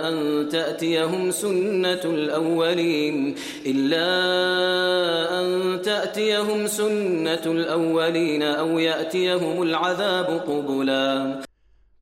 أن 0.09 0.49
تأتيهم 0.49 1.31
سنة 1.31 2.01
الأولين 2.05 3.35
إلا 3.67 4.09
أن 5.41 5.83
تأتيهم 5.83 6.67
سنة 6.67 7.43
الأولين 7.47 8.43
أو 8.43 8.79
يأتيهم 8.79 9.63
العذاب 9.63 10.27
قبلا 10.27 11.48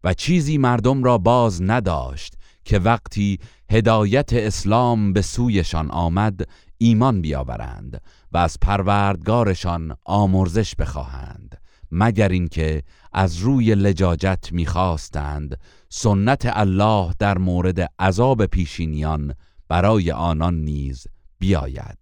و 0.07 0.15
چیزی 0.15 0.59
مردم 0.59 1.05
را 1.05 1.19
باز 1.19 1.63
نداشت 1.63 2.35
که 2.65 2.79
وقتی 2.79 3.39
هدایت 3.71 4.33
اسلام 4.33 5.13
به 5.13 5.23
سویشان 5.23 5.91
آمد 5.91 6.49
ایمان 6.79 7.21
بیاورند 7.21 8.03
و 8.33 8.39
از 8.39 8.57
پروردگارشان 8.61 9.97
آمرزش 10.05 10.75
بخواهند 10.75 11.61
مگر 11.91 12.29
اینکه 12.29 12.83
از 13.13 13.37
روی 13.37 13.75
لجاجت 13.75 14.49
می‌خواستند 14.53 15.61
سنت 15.89 16.51
الله 16.53 17.13
در 17.19 17.39
مورد 17.39 17.93
عذاب 17.99 18.47
پیشینیان 18.47 19.35
برای 19.69 20.11
آنان 20.11 20.55
نیز 20.55 21.07
بیاید 21.39 21.99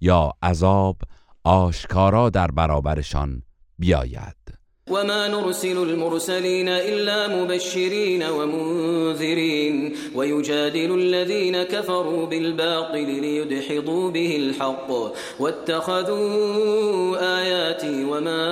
یا 0.00 0.32
عذاب 0.42 0.98
آشکارا 1.44 2.30
در 2.30 2.50
برابرشان 2.50 3.42
بیاید. 3.78 4.36
وما 4.90 5.28
نرسل 5.28 5.78
المرسلين 5.78 6.68
إلا 6.68 7.28
مبشرين 7.28 8.22
ومنذرين 8.22 9.92
ويجادل 10.14 10.94
الذين 10.98 11.62
كفروا 11.62 12.26
بالباطل 12.26 13.20
ليدحضوا 13.20 14.10
به 14.10 14.36
الحق 14.36 14.90
واتخذوا 15.40 17.16
آياتي 17.38 18.04
وما 18.04 18.42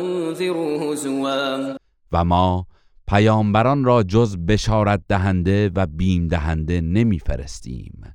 أنذروا 0.00 0.92
هزوا. 0.92 1.76
و 2.12 2.24
ما 2.24 2.66
پیامبران 3.10 3.84
را 3.84 4.02
جز 4.02 4.36
بشارت 4.36 5.00
دهنده 5.08 5.70
و 5.74 5.86
بیم 5.86 6.28
دهنده 6.28 6.80
نمیفرستیم. 6.80 8.14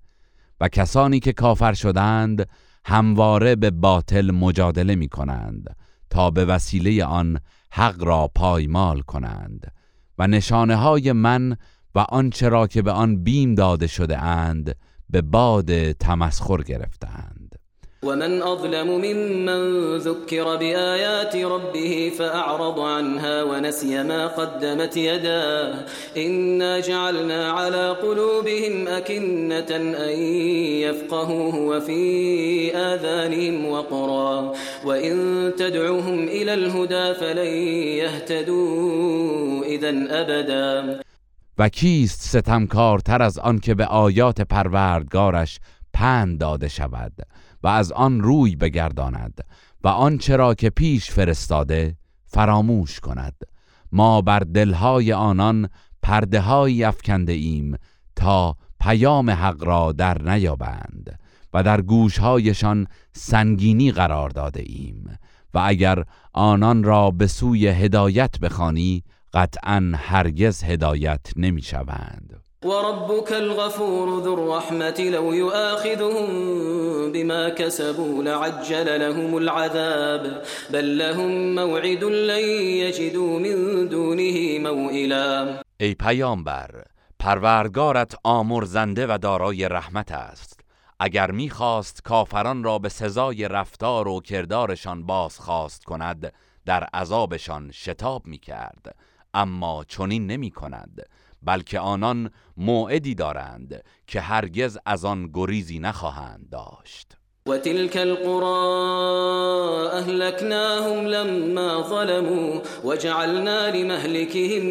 و 0.62 0.68
کسانی 0.68 1.20
که 1.20 1.34
کافر 1.34 1.74
شدند 1.74 2.50
همواره 2.86 3.56
به 3.56 3.72
باطل 3.72 4.32
مجادله 4.32 4.96
می 4.96 5.10
کنند 5.10 5.76
تا 6.10 6.30
به 6.30 6.46
وسیله 6.46 7.06
آن 7.06 7.40
حق 7.72 8.04
را 8.04 8.32
پایمال 8.36 9.02
کنند 9.02 9.72
و 10.18 10.28
نشانه 10.28 10.76
های 10.76 11.12
من 11.12 11.58
و 11.96 12.00
آنچه 12.00 12.50
را 12.50 12.68
که 12.68 12.82
به 12.82 12.92
آن 12.92 13.24
بیم 13.24 13.56
داده 13.56 13.88
شده 13.88 14.18
اند 14.18 14.76
به 15.10 15.22
باد 15.22 15.92
تمسخر 15.92 16.64
گرفتند 16.64 17.35
ومن 18.06 18.42
أظلم 18.42 18.88
ممن 18.88 19.62
ذكر 19.98 20.56
بآيات 20.56 21.36
ربه 21.36 22.12
فأعرض 22.20 22.80
عنها 22.80 23.44
ونسي 23.44 24.04
ما 24.04 24.28
قدمت 24.28 24.98
يداه. 24.98 25.86
إنا 26.18 26.80
جعلنا 26.80 27.52
على 27.52 27.90
قلوبهم 27.90 28.88
أكنة 28.88 29.76
أن 30.06 30.20
يفقهوه 30.86 31.56
وفي 31.56 32.02
آذانهم 32.76 33.66
وقرا. 33.66 34.54
وإن 34.86 35.16
تدعوهم 35.58 36.20
إلى 36.24 36.54
الهدى 36.54 37.14
فلن 37.14 37.54
يهتدوا 38.02 39.64
إذا 39.66 40.22
أبدا. 40.22 41.00
و 41.58 41.70
کیست 41.70 42.22
ستمکارتر 42.22 43.22
از 43.22 43.40
آن 43.40 43.60
که 43.60 43.76
به 43.76 43.86
آیات 43.86 44.42
پروردگارش 44.42 45.60
پند 45.94 46.40
داده 46.40 46.68
شود؟ 46.68 47.12
و 47.66 47.68
از 47.68 47.92
آن 47.92 48.22
روی 48.22 48.56
بگرداند 48.56 49.46
و 49.84 49.88
آنچه 49.88 50.36
را 50.36 50.54
که 50.54 50.70
پیش 50.70 51.12
فرستاده 51.12 51.98
فراموش 52.26 53.00
کند 53.00 53.36
ما 53.92 54.22
بر 54.22 54.40
دلهای 54.40 55.14
آنان 55.14 55.70
پرده 56.02 56.42
های 56.42 56.84
افکنده 56.84 57.32
ایم 57.32 57.76
تا 58.16 58.56
پیام 58.80 59.30
حق 59.30 59.64
را 59.64 59.92
در 59.92 60.22
نیابند 60.22 61.20
و 61.54 61.64
در 61.64 61.82
گوشهایشان 61.82 62.88
سنگینی 63.14 63.92
قرار 63.92 64.30
داده 64.30 64.64
ایم 64.66 65.20
و 65.54 65.62
اگر 65.66 66.04
آنان 66.34 66.84
را 66.84 67.12
به 67.12 67.28
سوی 67.28 67.68
هدایت 67.68 68.40
بخوانی 68.40 69.04
قطعا 69.34 69.92
هرگز 69.96 70.64
هدایت 70.64 71.26
نمی‌شوند. 71.36 72.45
وربك 72.66 73.32
الغفور 73.32 74.20
ذو 74.24 74.34
الرحمة 74.34 75.00
لو 75.00 75.34
يؤاخذهم 75.34 76.28
بما 77.12 77.50
كسبوا 77.50 78.24
لعجل 78.24 79.00
لهم 79.00 79.38
العذاب. 79.38 80.44
بل 80.74 80.98
لهم 80.98 81.56
موعد 81.56 82.04
لن 82.04 82.46
يجدوا 82.84 83.40
من 83.40 83.88
دونه 83.88 84.60
موئلا. 84.60 85.62
ای 85.80 85.94
پیامبر 85.94 86.84
پروردگارت 87.20 88.16
آمرزنده 88.24 89.08
و 89.08 89.18
دارای 89.18 89.70
رحمت 89.70 90.12
است. 90.12 90.60
اگر 91.00 91.32
می‌خواست 91.32 92.04
کافران 92.04 92.64
را 92.64 92.80
به 92.80 92.90
سزای 92.90 93.48
رفتار 93.48 94.08
و 94.08 94.22
کردارشان 94.22 95.06
بازخواست 95.06 95.84
کند 95.84 96.34
در 96.66 96.84
عذابشان 96.84 97.72
شتاب 97.72 98.28
می‌کرد. 98.28 98.96
اما 99.34 99.84
چنین 99.88 100.28
نمی 100.28 100.52
کند 100.52 101.06
بلکه 101.46 101.80
آنان 101.80 102.30
موعدی 102.58 103.16
دارند 103.16 103.84
که 104.08 104.22
هرگز 104.22 104.78
از 104.86 105.06
آن 105.06 105.30
گریزی 105.34 105.80
نخواهند 105.80 106.50
داشت. 106.52 107.18
و 107.50 107.58
تلك 107.58 107.98
القرى 107.98 108.46
اهلكناهم 109.94 111.06
لما 111.06 111.84
ظلموا 111.90 112.62
وجعلنا 112.84 113.70
لمهلكهم 113.70 114.66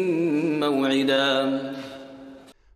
موعدا. 0.59 1.59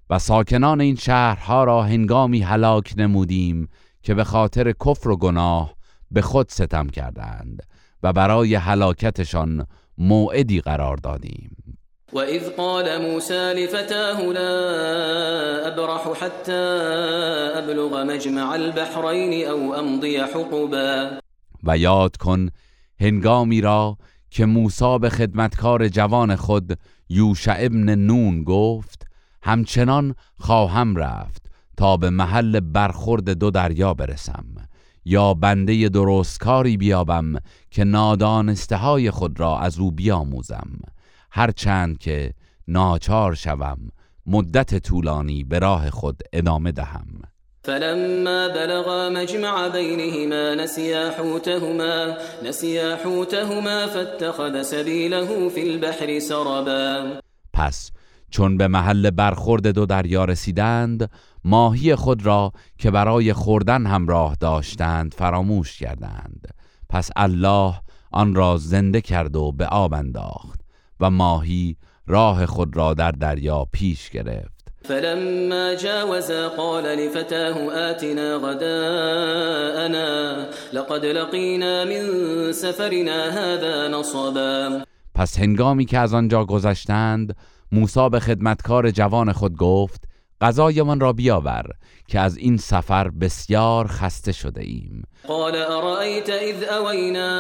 و 0.10 0.20
ساکنان 0.20 0.82
این 0.82 0.96
شهرها 0.96 1.64
را 1.64 1.84
هنگامی 1.84 2.42
هلاک 2.42 2.94
نمودیم 2.98 3.70
که 4.04 4.14
به 4.14 4.24
خاطر 4.24 4.72
کفر 4.72 5.10
و 5.10 5.18
گناه 5.18 5.74
به 6.12 6.22
خود 6.22 6.50
ستم 6.50 6.88
کردند 6.88 7.64
و 8.04 8.14
برای 8.14 8.56
هلاکتشان 8.56 9.68
موعدی 9.98 10.62
قرار 10.62 10.98
دادیم. 10.98 11.69
وإذ 12.14 12.50
قال 12.50 13.02
موسى 13.02 13.54
لفتاه 13.54 14.22
لا 14.22 15.68
أبرح 15.68 16.14
حتى 16.14 16.52
أبلغ 17.62 18.04
مجمع 18.04 18.56
البحرين 18.56 19.48
أو 19.48 19.80
أمضي 19.80 20.20
حقبا. 20.20 21.20
و 21.64 21.78
یاد 21.78 22.18
کن 22.18 22.50
هنگامی 23.00 23.62
را 23.62 23.98
که 24.30 24.46
موسی 24.46 25.00
به 25.00 25.10
خدمتکار 25.10 25.88
جوان 25.88 26.36
خود 26.36 26.80
یوشع 27.10 27.56
ابن 27.60 27.96
نون 27.96 28.44
گفت 28.44 29.08
همچنان 29.44 30.16
خواهم 30.38 30.96
رفت 30.96 31.46
تا 31.78 31.98
به 31.98 32.10
محل 32.10 32.60
برخورد 32.60 33.30
دو 33.30 33.52
دریا 33.52 33.94
برسم 33.94 34.46
یا 35.06 35.34
بنده 35.34 35.90
درستکاری 35.90 36.78
بیابم 36.78 37.36
که 37.72 37.84
نادانسته 37.84 38.76
های 38.76 39.12
خود 39.12 39.40
را 39.40 39.60
از 39.60 39.80
او 39.80 39.92
بیاموزم. 39.92 40.70
هرچند 41.32 41.98
که 41.98 42.34
ناچار 42.68 43.36
شوم 43.36 43.78
مدت 44.26 44.88
طولانی 44.88 45.44
به 45.44 45.60
راه 45.60 45.90
خود 45.90 46.22
ادامه 46.34 46.72
دهم. 46.72 47.22
فلما 47.64 48.48
بلغا 48.48 49.10
مجمع 49.10 49.68
بينهما 49.68 50.56
نسيا 50.56 51.12
حوتهما 51.12 52.18
نسيا 52.44 52.96
حوتهما 52.96 53.88
فاتخذ 53.88 54.62
سبيله 54.62 55.50
في 55.50 55.62
البحر 55.62 56.20
سربا. 56.20 57.20
پس 57.54 57.92
چون 58.30 58.58
به 58.58 58.68
محل 58.68 59.10
برخورد 59.10 59.68
دو 59.68 59.86
دریا 59.86 60.26
رسیدند 60.26 61.10
ماهی 61.44 61.96
خود 61.96 62.26
را 62.26 62.52
که 62.78 62.92
برای 62.92 63.34
خوردن 63.34 63.86
همراه 63.86 64.36
داشتند 64.40 65.14
فراموش 65.14 65.80
کردند. 65.80 66.48
پس 66.90 67.10
الله 67.16 67.74
آن 68.12 68.36
را 68.36 68.58
زنده 68.58 69.02
کرد 69.02 69.36
و 69.36 69.52
به 69.52 69.66
آب 69.66 69.94
انداخت. 69.94 70.59
و 71.00 71.10
ماهی 71.10 71.76
راه 72.08 72.46
خود 72.46 72.78
را 72.78 72.94
در 72.94 73.12
دریا 73.12 73.68
پیش 73.72 74.10
گرفت. 74.10 74.60
فلما 74.84 75.76
جاوزا 75.76 76.50
قال 76.50 76.86
لفتاه 76.86 77.74
آتنا 77.90 78.38
غداءنا 78.38 80.46
لقد 80.74 81.06
لقينا 81.06 81.86
من 81.86 82.06
سفرنا 82.52 83.32
هذا 83.32 83.88
نصبا. 83.88 84.84
پس 85.16 85.40
هنگامی 85.40 85.86
که 85.86 86.00
از 86.00 86.14
آنجا 86.14 86.46
گذشتند 86.46 87.36
موسی 87.72 88.10
به 88.10 88.20
خدمتکار 88.20 88.92
جوان 88.92 89.32
خود 89.32 89.58
گفت 89.58 90.09
غذایمان 90.42 91.00
را 91.00 91.14
بیاور 91.14 91.66
که 92.08 92.20
از 92.20 92.38
این 92.38 92.58
سفر 92.58 93.10
بسیار 93.10 93.88
خسته 93.88 94.32
شده 94.32 94.62
ایم. 94.62 95.04
قال 95.28 95.56
ارأيت 95.56 96.30
اذ 96.30 96.64
اوینا 96.64 97.32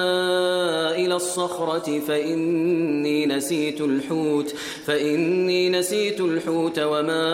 الى 0.91 1.11
الصخرة 1.11 1.99
فإني 1.99 3.25
نسيت 3.25 3.81
الحوت 3.81 4.53
فإني 4.85 5.69
نسيت 5.69 6.21
الحوت 6.21 6.79
وما 6.79 7.25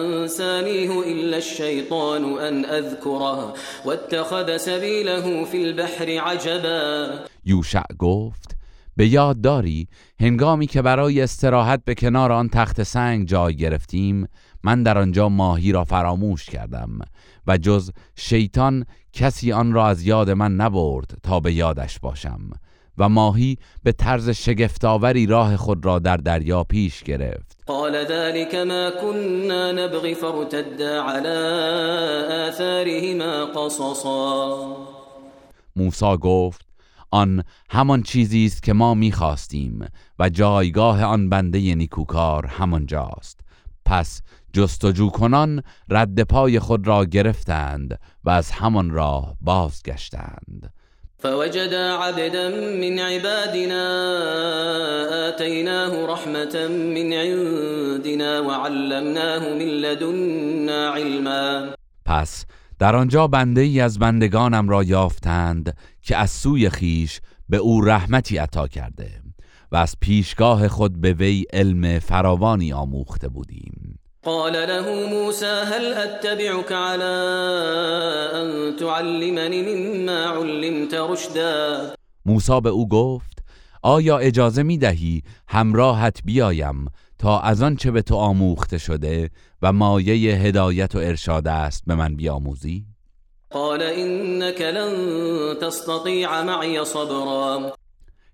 انسانيه 0.00 1.02
الا 1.02 1.36
الشيطان 1.36 2.38
ان 2.38 2.64
اذكره 2.64 3.54
واتخذ 3.84 4.56
سبيله 4.56 5.44
في 5.44 5.62
البحر 5.62 6.18
عجبا. 6.18 7.18
یوشع 7.44 7.84
گفت 7.98 8.56
به 8.96 9.06
یاد 9.08 9.40
داری 9.40 9.88
هنگامی 10.20 10.66
که 10.66 10.82
برای 10.82 11.20
استراحت 11.20 11.84
به 11.84 11.94
کنار 11.94 12.32
آن 12.32 12.48
تخت 12.48 12.82
سنگ 12.82 13.26
جای 13.26 13.56
گرفتیم 13.56 14.28
من 14.64 14.82
در 14.82 14.98
آنجا 14.98 15.28
ماهی 15.28 15.72
را 15.72 15.84
فراموش 15.84 16.44
کردم 16.44 16.98
و 17.46 17.58
جز 17.58 17.90
شیطان 18.16 18.86
کسی 19.12 19.52
آن 19.52 19.72
را 19.72 19.86
از 19.88 20.02
یاد 20.02 20.30
من 20.30 20.54
نبرد 20.56 21.18
تا 21.22 21.40
به 21.40 21.52
یادش 21.52 21.98
باشم 21.98 22.50
و 22.98 23.08
ماهی 23.08 23.58
به 23.82 23.92
طرز 23.92 24.30
شگفتآوری 24.30 25.26
راه 25.26 25.56
خود 25.56 25.84
را 25.84 25.98
در 25.98 26.16
دریا 26.16 26.64
پیش 26.64 27.02
گرفت. 27.02 27.56
قال 27.66 28.04
ذلك 28.04 28.54
ما 28.54 28.90
كنا 29.00 29.72
نبغي 29.72 30.14
فرتد 30.14 30.82
على 30.82 31.28
آثارهما 32.48 33.46
قصصا. 33.46 34.76
موسی 35.76 36.16
گفت 36.16 36.66
آن 37.10 37.44
همان 37.70 38.02
چیزی 38.02 38.46
است 38.46 38.62
که 38.62 38.72
ما 38.72 38.94
می‌خواستیم 38.94 39.86
و 40.18 40.28
جایگاه 40.28 41.04
آن 41.04 41.28
بنده 41.28 41.74
نیکوکار 41.74 42.46
همانجاست. 42.46 43.40
پس 43.84 44.22
جستجو 44.52 45.10
کنان 45.10 45.62
رد 45.88 46.22
پای 46.22 46.58
خود 46.58 46.86
را 46.86 47.04
گرفتند 47.04 47.98
و 48.24 48.30
از 48.30 48.50
همان 48.50 48.90
راه 48.90 49.36
بازگشتند. 49.40 50.72
فوجدا 51.18 51.98
عبدا 51.98 52.48
من 52.80 52.98
عبادنا 52.98 53.84
آتيناه 55.28 56.12
رحمة 56.12 56.68
من 56.68 57.12
عندنا 57.12 58.44
وعلمناه 58.44 59.48
من 59.48 59.58
لدنا 59.58 60.92
علما. 60.94 61.74
پس 62.06 62.44
در 62.78 62.96
آنجا 62.96 63.26
بنده 63.26 63.60
ای 63.60 63.80
از 63.80 63.98
بندگانم 63.98 64.68
را 64.68 64.82
یافتند 64.82 65.76
که 66.02 66.16
از 66.16 66.30
سوی 66.30 66.70
خیش 66.70 67.20
به 67.48 67.56
او 67.56 67.80
رحمتی 67.80 68.36
عطا 68.36 68.68
کرده 68.68 69.22
و 69.72 69.76
از 69.76 69.94
پیشگاه 70.00 70.68
خود 70.68 71.00
به 71.00 71.12
وی 71.12 71.44
علم 71.52 71.98
فراوانی 71.98 72.72
آموخته 72.72 73.28
بودیم. 73.28 73.99
قال 74.24 74.52
له 74.52 75.08
موسى 75.08 75.46
هل 75.46 75.94
اتبعك 75.94 76.72
على 76.72 77.04
ان 78.34 78.76
تعلمني 78.76 79.62
مما 79.62 80.26
علمت 80.26 80.94
رشدا 80.94 81.94
موسی 82.26 82.60
به 82.60 82.70
او 82.70 82.88
گفت 82.88 83.42
آیا 83.82 84.18
اجازه 84.18 84.62
می 84.62 84.78
دهی 84.78 85.22
همراهت 85.48 86.20
بیایم 86.24 86.86
تا 87.18 87.40
از 87.40 87.62
آن 87.62 87.76
چه 87.76 87.90
به 87.90 88.02
تو 88.02 88.16
آموخته 88.16 88.78
شده 88.78 89.30
و 89.62 89.72
مایه 89.72 90.36
هدایت 90.36 90.94
و 90.94 90.98
ارشاد 90.98 91.48
است 91.48 91.82
به 91.86 91.94
من 91.94 92.16
بیاموزی؟ 92.16 92.84
قال 93.50 93.82
انك 93.82 94.60
لن 94.60 95.56
تستطيع 95.60 96.42
معي 96.42 96.84
صبرا 96.84 97.72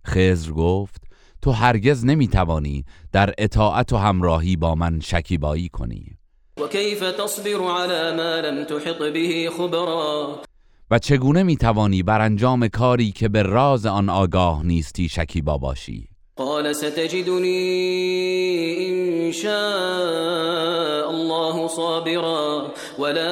خضر 0.04 0.50
گفت 0.50 1.05
تو 1.46 1.52
هرگز 1.52 2.04
نمی‌توانی 2.04 2.84
در 3.12 3.34
اطاعت 3.38 3.92
و 3.92 3.96
همراهی 3.96 4.56
با 4.56 4.74
من 4.74 5.00
شکیبایی 5.00 5.68
کنی. 5.68 6.16
و 6.60 6.68
کیف 6.68 7.00
تصبر 7.00 7.60
على 7.70 8.16
ما 8.16 8.48
لم 8.48 8.64
تحط 8.64 8.98
به 8.98 9.50
خبرا. 9.58 10.42
و 10.90 10.98
چگونه 10.98 11.42
می‌توانی 11.42 12.02
بر 12.02 12.20
انجام 12.20 12.68
کاری 12.68 13.12
که 13.12 13.28
به 13.28 13.42
راز 13.42 13.86
آن 13.86 14.08
آگاه 14.08 14.66
نیستی 14.66 15.08
شکیبا 15.08 15.58
باشی؟ 15.58 16.08
قال 16.36 16.72
ستجدني 16.72 17.66
إن 18.88 19.32
شاء 19.32 21.10
الله 21.10 21.68
صابرا 21.68 22.72
ولا 22.98 23.30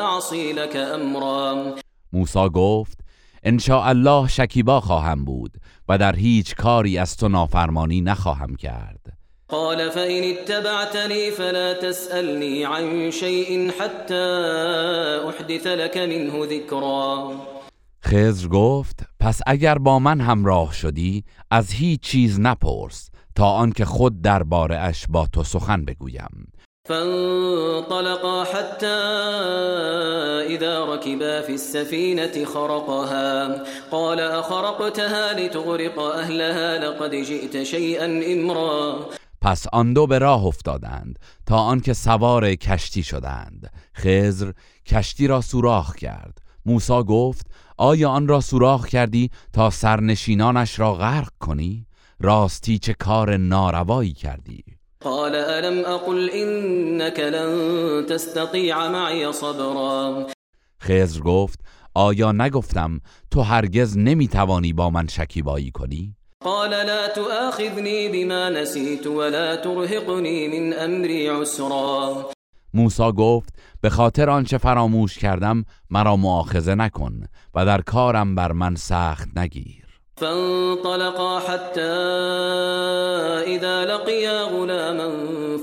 أعصي 0.00 0.52
لك 0.52 0.76
أمرا 0.76 1.74
موسی 2.12 2.48
گفت 2.48 2.98
ان 3.44 3.60
الله 3.70 4.28
شکیبا 4.28 4.80
خواهم 4.80 5.24
بود. 5.24 5.52
و 5.88 5.98
در 5.98 6.16
هیچ 6.16 6.54
کاری 6.54 6.98
از 6.98 7.16
تو 7.16 7.28
نافرمانی 7.28 8.00
نخواهم 8.00 8.54
کرد. 8.54 9.12
قال 9.48 9.90
فإن 9.90 10.24
اتبعتني 10.24 11.30
فلا 11.30 11.74
تسألني 11.74 12.64
عن 12.64 13.10
شيء 13.10 13.70
حتى 13.70 14.24
أحدث 15.28 15.66
لك 15.66 15.96
منه 15.96 16.46
ذكرا. 16.46 17.32
خضر 18.02 18.48
گفت 18.48 19.02
پس 19.20 19.40
اگر 19.46 19.78
با 19.78 19.98
من 19.98 20.20
همراه 20.20 20.72
شدی 20.72 21.24
از 21.50 21.72
هیچ 21.72 22.00
چیز 22.00 22.40
نپرس 22.40 23.10
تا 23.34 23.46
آنکه 23.46 23.84
خود 23.84 24.22
درباره 24.22 24.76
اش 24.76 25.06
با 25.08 25.26
تو 25.26 25.44
سخن 25.44 25.84
بگویم. 25.84 26.52
فانطلقا 26.84 28.44
حتى 28.44 28.86
إذا 30.54 30.84
ركبا 30.84 31.42
في 31.42 31.54
السفينة 31.54 32.44
خرقها. 32.44 33.64
قال 33.90 34.20
أخرقتها 34.20 35.32
لتغرق 35.32 35.98
أهلها 35.98 36.78
لقد 36.78 37.10
جئت 37.14 37.62
شيئا 37.62 38.06
إمرا. 38.32 39.06
پس 39.40 39.66
آن 39.72 39.92
دو 39.92 40.06
به 40.06 40.18
راه 40.18 40.46
افتادند 40.46 41.18
تا 41.46 41.56
آنکه 41.56 41.92
سوار 41.92 42.54
کشتی 42.54 43.02
شدند. 43.02 43.72
خزر 43.96 44.52
کشتی 44.86 45.26
را 45.26 45.40
سوراخ 45.40 45.94
کرد. 45.96 46.38
موسی 46.66 47.02
گفت 47.02 47.46
آیا 47.76 48.10
آن 48.10 48.28
را 48.28 48.40
سوراخ 48.40 48.86
کردی 48.86 49.30
تا 49.52 49.70
سرنشینانش 49.70 50.78
را 50.78 50.94
غرق 50.94 51.28
کنی؟ 51.40 51.86
راستی 52.20 52.78
چه 52.78 52.94
کار 52.94 53.36
ناروایی 53.36 54.12
کردی؟ 54.12 54.64
قال 55.04 55.34
الم 55.34 55.84
اقل 55.84 56.30
انك 56.30 57.20
لن 57.20 58.06
تستطيع 58.06 58.88
معي 58.88 59.32
صبرا؟ 59.32 60.26
خضر 60.80 61.20
گفت 61.20 61.60
آیا 61.94 62.32
نگفتم 62.32 63.00
تو 63.30 63.42
هرگز 63.42 63.98
نمی‌توانی 63.98 64.72
با 64.72 64.90
من 64.90 65.06
شکیبایی 65.08 65.70
کنی؟ 65.70 66.16
قال 66.44 66.70
لا 66.70 67.08
تؤاخذني 67.08 68.08
بما 68.08 68.48
نسيت 68.48 69.06
ولا 69.06 69.56
ترهقني 69.56 70.48
من 70.48 70.72
امري 70.72 71.28
عسرا. 71.28 72.30
موسی 72.74 73.12
گفت 73.12 73.54
به 73.80 73.90
خاطر 73.90 74.30
آنچه 74.30 74.58
فراموش 74.58 75.18
کردم 75.18 75.64
مرا 75.90 76.16
مؤاخذه 76.16 76.74
نکن 76.74 77.26
و 77.54 77.66
در 77.66 77.80
کارم 77.80 78.34
بر 78.34 78.52
من 78.52 78.74
سخت 78.76 79.28
نگیر. 79.36 79.81
فانطلقا 80.22 81.40
حتى 81.40 81.92
إذا 83.56 83.84
لقيا 83.84 84.42
غلاما 84.42 85.10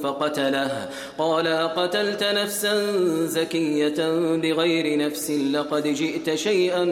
فقتله. 0.03 0.89
قال 1.17 1.47
قتلت 1.47 2.23
نفسا 2.23 2.73
زكية 3.25 3.99
بغير 4.37 5.07
نفس 5.07 5.31
لقد 5.31 5.87
جئت 5.87 6.35
شيئا 6.35 6.85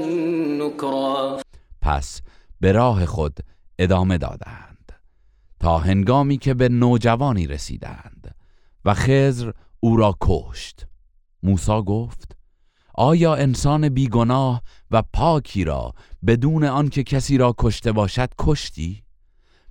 نكرا. 0.61 1.41
پس 1.81 2.21
به 2.61 2.71
راه 2.71 3.05
خود 3.05 3.39
ادامه 3.79 4.17
دادند. 4.17 4.91
تا 5.59 5.77
هنگامی 5.77 6.37
که 6.37 6.53
به 6.53 6.69
نوجوانی 6.69 7.47
رسیدند 7.47 8.35
و 8.85 8.93
خزر 8.93 9.51
او 9.79 9.97
را 9.97 10.15
کشت 10.21 10.85
موسی 11.43 11.81
گفت 11.85 12.36
آیا 12.99 13.35
انسان 13.35 13.89
بیگناه 13.89 14.61
و 14.91 15.03
پاکی 15.13 15.63
را 15.63 15.93
بدون 16.27 16.63
آنکه 16.63 17.03
کسی 17.03 17.37
را 17.37 17.55
کشته 17.57 17.91
باشد 17.91 18.29
کشتی؟ 18.39 19.03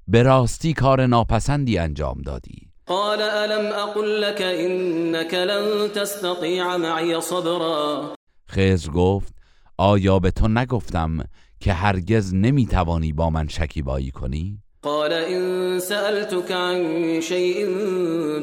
به 0.09 0.23
راستی 0.23 0.73
کار 0.73 1.07
ناپسندی 1.07 1.79
انجام 1.79 2.23
دادی 2.23 2.71
قال 2.87 3.23
الم 3.23 3.73
اقل 3.73 4.21
لك 4.21 4.43
انك 4.43 5.35
لن 5.35 5.89
تستطيع 5.89 6.77
معي 6.77 7.21
صبرا 7.21 8.15
خزر 8.49 8.91
گفت 8.91 9.35
آیا 9.77 10.19
به 10.19 10.31
تو 10.31 10.49
نگفتم 10.49 11.25
که 11.61 11.73
هرگز 11.73 12.35
نمی‌توانی 12.35 13.13
با 13.13 13.31
من 13.31 13.49
شکیبایی 13.49 14.11
کنی؟ 14.11 14.63
قال 14.87 15.13
إن 15.13 15.81
سألتك 15.81 16.53
عن 16.53 17.21
شيء 17.21 17.67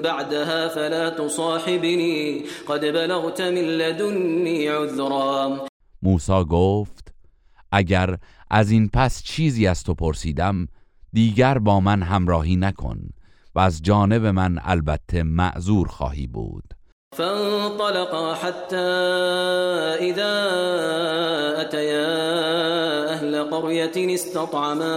بعدها 0.03 0.67
فلا 0.67 1.09
تصاحبني. 1.09 2.43
قد 2.67 2.79
بلغت 2.79 3.41
من 3.41 3.65
لدني 3.77 4.67
عذرا. 4.67 5.67
موسا 6.01 6.43
گفت 6.43 7.13
اگر 7.71 8.17
از 8.51 8.71
این 8.71 8.89
پس 8.93 9.23
چیزی 9.23 9.67
از 9.67 9.83
تو 9.83 9.93
پرسیدم 9.93 10.67
دیگر 11.13 11.57
با 11.57 11.79
من 11.79 12.01
همراهی 12.01 12.55
نکن 12.55 13.09
و 13.55 13.59
از 13.59 13.81
جانب 13.81 14.25
من 14.25 14.59
البته 14.63 15.23
معذور 15.23 15.87
خواهی 15.87 16.27
بود. 16.27 16.63
فانطلقا 17.15 18.33
حتى 18.33 18.77
إذا 20.09 20.33
أتيا 21.61 22.13
أهل 23.13 23.49
قرية 23.51 24.15
استطعما 24.15 24.95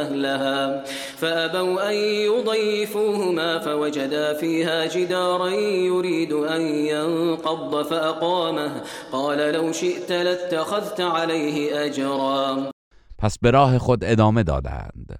أهلها 0.00 0.84
فأبوا 1.16 1.90
أن 1.90 1.94
يضيفوهما 1.94 3.58
فوجدا 3.58 4.32
فيها 4.34 4.86
جدارا 4.86 5.48
يريد 5.48 6.32
أن 6.32 6.60
ينقض 6.60 7.82
فأقامه. 7.82 8.82
قال 9.12 9.38
لو 9.54 9.72
شئت 9.72 10.12
لاتخذت 10.12 11.00
عليه 11.00 11.86
أجرا. 11.86 12.70
پس 13.18 13.38
به 13.38 13.50
راه 13.50 13.78
خود 13.78 14.04
ادامه 14.04 14.42
دادند. 14.42 15.18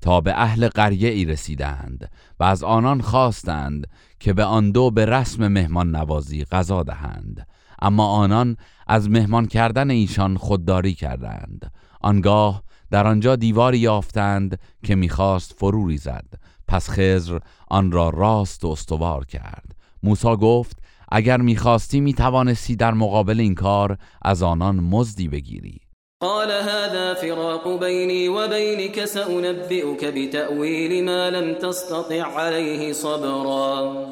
تا 0.00 0.20
به 0.20 0.32
أهل 0.32 0.68
قریه 0.68 1.08
ای 1.08 1.24
رسیدند 1.24 2.10
و 2.40 2.44
از 2.44 2.64
آنان 2.64 3.00
خواستند 3.00 3.86
که 4.20 4.32
به 4.32 4.44
آن 4.44 4.70
دو 4.70 4.90
به 4.90 5.06
رسم 5.06 5.48
مهمان 5.48 5.96
نوازی 5.96 6.44
غذا 6.44 6.82
دهند. 6.82 7.46
اما 7.82 8.06
آنان 8.06 8.56
از 8.86 9.10
مهمان 9.10 9.46
کردن 9.46 9.90
ایشان 9.90 10.36
خودداری 10.36 10.94
کردند. 10.94 11.72
آنگاه 12.00 12.62
در 12.90 13.06
آنجا 13.06 13.36
دیواری 13.36 13.78
یافتند 13.78 14.60
که 14.84 14.94
می‌خواست 14.94 15.52
فرو 15.52 15.86
ریزد. 15.86 16.24
پس 16.68 16.90
خزر 16.90 17.38
آن 17.68 17.92
را 17.92 18.08
راست 18.08 18.64
و 18.64 18.68
استوار 18.68 19.24
کرد. 19.24 19.74
موسی 20.02 20.36
گفت 20.36 20.82
اگر 21.08 21.36
می‌خواستی 21.36 22.00
می‌توانستی 22.00 22.76
در 22.76 22.94
مقابل 22.94 23.40
این 23.40 23.54
کار 23.54 23.98
از 24.22 24.42
آنان 24.42 24.80
مزدی 24.80 25.28
بگیری. 25.28 25.80
قال 26.20 26.50
هذا 26.50 27.14
فراق 27.14 27.80
بيني 27.80 28.28
وبينك 28.28 29.04
سأنبئك 29.04 30.04
بتأويل 30.04 31.04
ما 31.04 31.30
لم 31.30 31.54
تستطع 31.58 32.22
عليه 32.22 32.92
صبرا. 32.92 34.06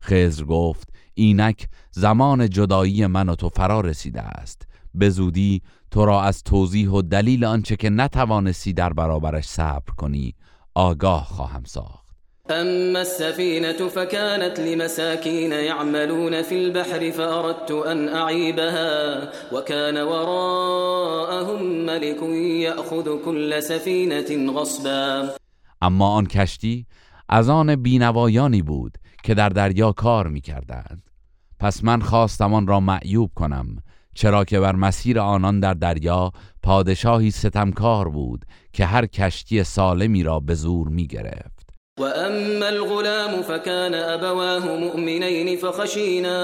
خزر 0.00 0.44
گفت 0.44 0.88
اینک 1.14 1.68
زمان 1.90 2.48
جدایی 2.48 3.06
من 3.06 3.28
و 3.28 3.34
تو 3.34 3.48
فرا 3.48 3.80
رسیده 3.80 4.20
است. 4.20 4.66
به 4.94 5.10
زودی 5.10 5.62
تو 5.90 6.04
را 6.04 6.22
از 6.22 6.42
توضیح 6.42 6.90
و 6.90 7.02
دلیل 7.02 7.44
آنچه 7.44 7.76
که 7.76 7.90
نتوانستی 7.90 8.72
در 8.72 8.92
برابرش 8.92 9.44
صبر 9.44 9.92
کنی 9.96 10.34
آگاه 10.74 11.24
خواهم 11.24 11.64
ساخت. 11.64 11.99
أما 12.50 13.00
السفينة 13.00 13.88
فكانت 13.88 14.60
لمساكين 14.60 15.52
يعملون 15.52 16.42
في 16.42 16.54
البحر 16.54 17.10
فأردت 17.10 17.70
أن 17.70 18.08
أعيبها 18.08 19.30
وكان 19.52 19.96
وراءهم 19.98 21.62
ملك 21.86 22.22
يأخذ 22.62 23.24
كل 23.24 23.62
سفينة 23.62 24.52
غصبا 24.52 25.30
اما 25.82 26.06
آن 26.06 26.26
کشتی 26.26 26.86
از 27.28 27.48
آن 27.48 27.76
بینوایانی 27.76 28.62
بود 28.62 28.98
که 29.22 29.34
در 29.34 29.48
دریا 29.48 29.92
کار 29.92 30.26
می 30.26 30.40
کردند. 30.40 31.02
پس 31.58 31.84
من 31.84 32.00
خواستم 32.00 32.54
آن 32.54 32.66
را 32.66 32.80
معیوب 32.80 33.30
کنم 33.34 33.76
چرا 34.14 34.44
که 34.44 34.60
بر 34.60 34.76
مسیر 34.76 35.20
آنان 35.20 35.60
در 35.60 35.74
دریا 35.74 36.32
پادشاهی 36.62 37.30
ستمکار 37.30 38.08
بود 38.08 38.44
که 38.72 38.86
هر 38.86 39.06
کشتی 39.06 39.64
سالمی 39.64 40.22
را 40.22 40.40
به 40.40 40.54
زور 40.54 40.88
می 40.88 41.06
گرفت 41.06 41.59
وأما 42.00 42.68
الغلام 42.68 43.42
فكان 43.42 43.94
أبواه 43.94 44.76
مؤمنين 44.76 45.56
فخشينا 45.56 46.38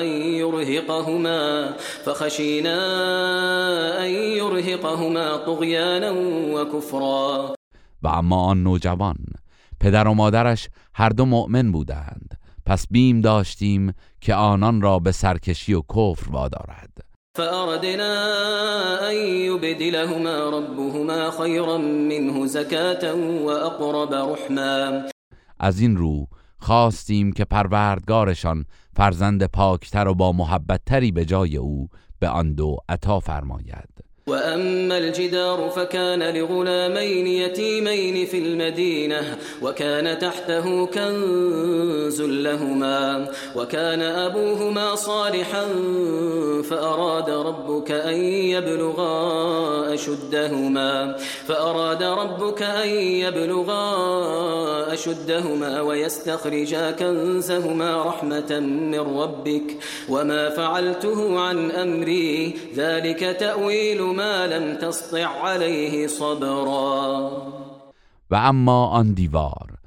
أن 0.00 0.06
يرهقهما 0.42 1.72
فخشينا 2.04 2.78
أن 4.04 4.10
يرهقهما 4.10 5.36
طغيانا 5.36 6.10
وكفرا. 6.54 7.54
و 8.02 8.08
اما 8.08 8.50
آن 8.50 8.64
نوجوان 8.64 9.16
پدر 9.80 10.08
و 10.08 10.14
مادرش 10.14 10.68
هر 10.94 11.08
دو 11.08 11.24
مؤمن 11.24 11.72
بودند. 11.72 12.38
پس 12.66 12.86
بیم 12.90 13.20
داشتیم 13.20 13.94
که 14.20 14.34
آنان 14.34 14.80
را 14.80 14.98
به 14.98 15.12
سرکشی 15.12 15.74
و 15.74 15.82
کفر 15.82 16.30
وادارد. 16.30 17.09
فأردنا 17.34 18.12
أن 19.10 19.16
يبدلهما 19.16 20.50
ربهما 20.50 21.30
خيرا 21.30 21.78
منه 21.78 22.46
زكاة 22.46 23.14
وأقرب 23.14 24.14
رحما. 24.14 25.02
از 25.60 25.80
این 25.80 25.96
رو 25.96 26.26
خواستیم 26.58 27.32
که 27.32 27.44
پروردگارشان 27.44 28.64
فرزند 28.96 29.44
پاکتر 29.44 30.08
و 30.08 30.14
با 30.14 30.32
محبتتری 30.32 31.12
به 31.12 31.24
جای 31.24 31.56
او 31.56 31.88
به 32.18 32.28
آن 32.28 32.54
دو 32.54 32.76
عطا 32.88 33.20
فرماید. 33.20 34.09
وأما 34.30 34.98
الجدار 34.98 35.72
فكان 35.76 36.34
لغلامين 36.36 37.26
يتيمين 37.26 38.26
في 38.26 38.38
المدينة 38.38 39.38
وكان 39.62 40.18
تحته 40.18 40.86
كنز 40.86 42.22
لهما 42.22 43.30
وكان 43.56 44.02
أبوهما 44.02 44.94
صالحا 44.94 45.66
فأراد 46.70 47.30
ربك 47.30 47.90
أن 47.90 48.14
يبلغا 48.24 49.94
أشدهما 49.94 51.16
فأراد 51.46 52.02
ربك 52.02 52.62
أن 52.62 52.88
يبلغا 52.88 53.90
أشدهما 54.92 55.80
ويستخرجا 55.80 56.90
كنزهما 56.90 58.02
رحمة 58.02 58.58
من 58.60 59.00
ربك 59.00 59.76
وما 60.08 60.50
فعلته 60.50 61.40
عن 61.40 61.70
أمري 61.70 62.54
ذلك 62.76 63.36
تأويل 63.40 64.02
ما 64.02 64.19
لم 64.20 64.76
تسطع 64.76 65.26
عليه 65.44 66.06
صبرا. 66.06 67.42
و 68.30 68.34
اما 68.34 68.86
آن 68.86 69.12
دیوار 69.12 69.78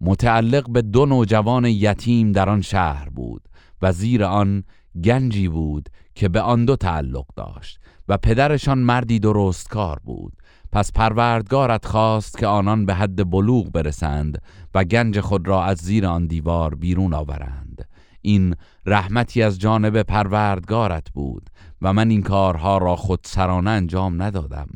متعلق 0.00 0.70
به 0.70 0.82
دو 0.82 1.06
نوجوان 1.06 1.64
یتیم 1.64 2.32
در 2.32 2.48
آن 2.48 2.60
شهر 2.60 3.08
بود 3.08 3.42
و 3.82 3.92
زیر 3.92 4.24
آن 4.24 4.64
گنجی 5.04 5.48
بود 5.48 5.88
که 6.14 6.28
به 6.28 6.40
آن 6.40 6.64
دو 6.64 6.76
تعلق 6.76 7.26
داشت 7.36 7.78
و 8.08 8.16
پدرشان 8.16 8.78
مردی 8.78 9.18
درست 9.18 9.68
کار 9.68 10.00
بود. 10.04 10.32
پس 10.72 10.92
پروردگارت 10.92 11.86
خواست 11.86 12.38
که 12.38 12.46
آنان 12.46 12.86
به 12.86 12.94
حد 12.94 13.30
بلوغ 13.30 13.72
برسند 13.72 14.42
و 14.74 14.84
گنج 14.84 15.20
خود 15.20 15.48
را 15.48 15.64
از 15.64 15.78
زیر 15.78 16.06
آن 16.06 16.26
دیوار 16.26 16.74
بیرون 16.74 17.14
آورند. 17.14 17.88
این 18.22 18.54
رحمتی 18.86 19.42
از 19.42 19.58
جانب 19.58 20.02
پروردگارت 20.02 21.10
بود 21.10 21.50
و 21.82 21.92
من 21.92 22.10
این 22.10 22.22
کارها 22.22 22.78
را 22.78 22.96
خود 22.96 23.20
سرانه 23.22 23.70
انجام 23.70 24.22
ندادم. 24.22 24.68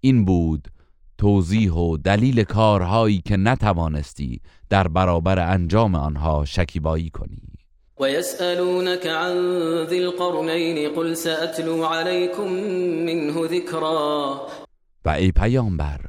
این 0.00 0.24
بود 0.24 0.68
توضیح 1.18 1.72
و 1.72 1.96
دلیل 1.96 2.44
کارهایی 2.44 3.22
که 3.24 3.36
نتوانستی 3.36 4.40
در 4.70 4.88
برابر 4.88 5.38
انجام 5.38 5.94
آنها 5.94 6.44
شکیبایی 6.44 7.10
کنی. 7.10 7.42
ويسألونك 8.00 9.06
عن 9.06 9.36
ذي 9.86 9.98
القرنين 9.98 10.94
قل 10.96 11.14
سأتلو 11.14 11.84
عليكم 11.84 12.48
منه 13.06 13.46
ذكرا 13.46 14.46
و 15.04 15.08
ای 15.08 15.32
پیامبر 15.32 16.00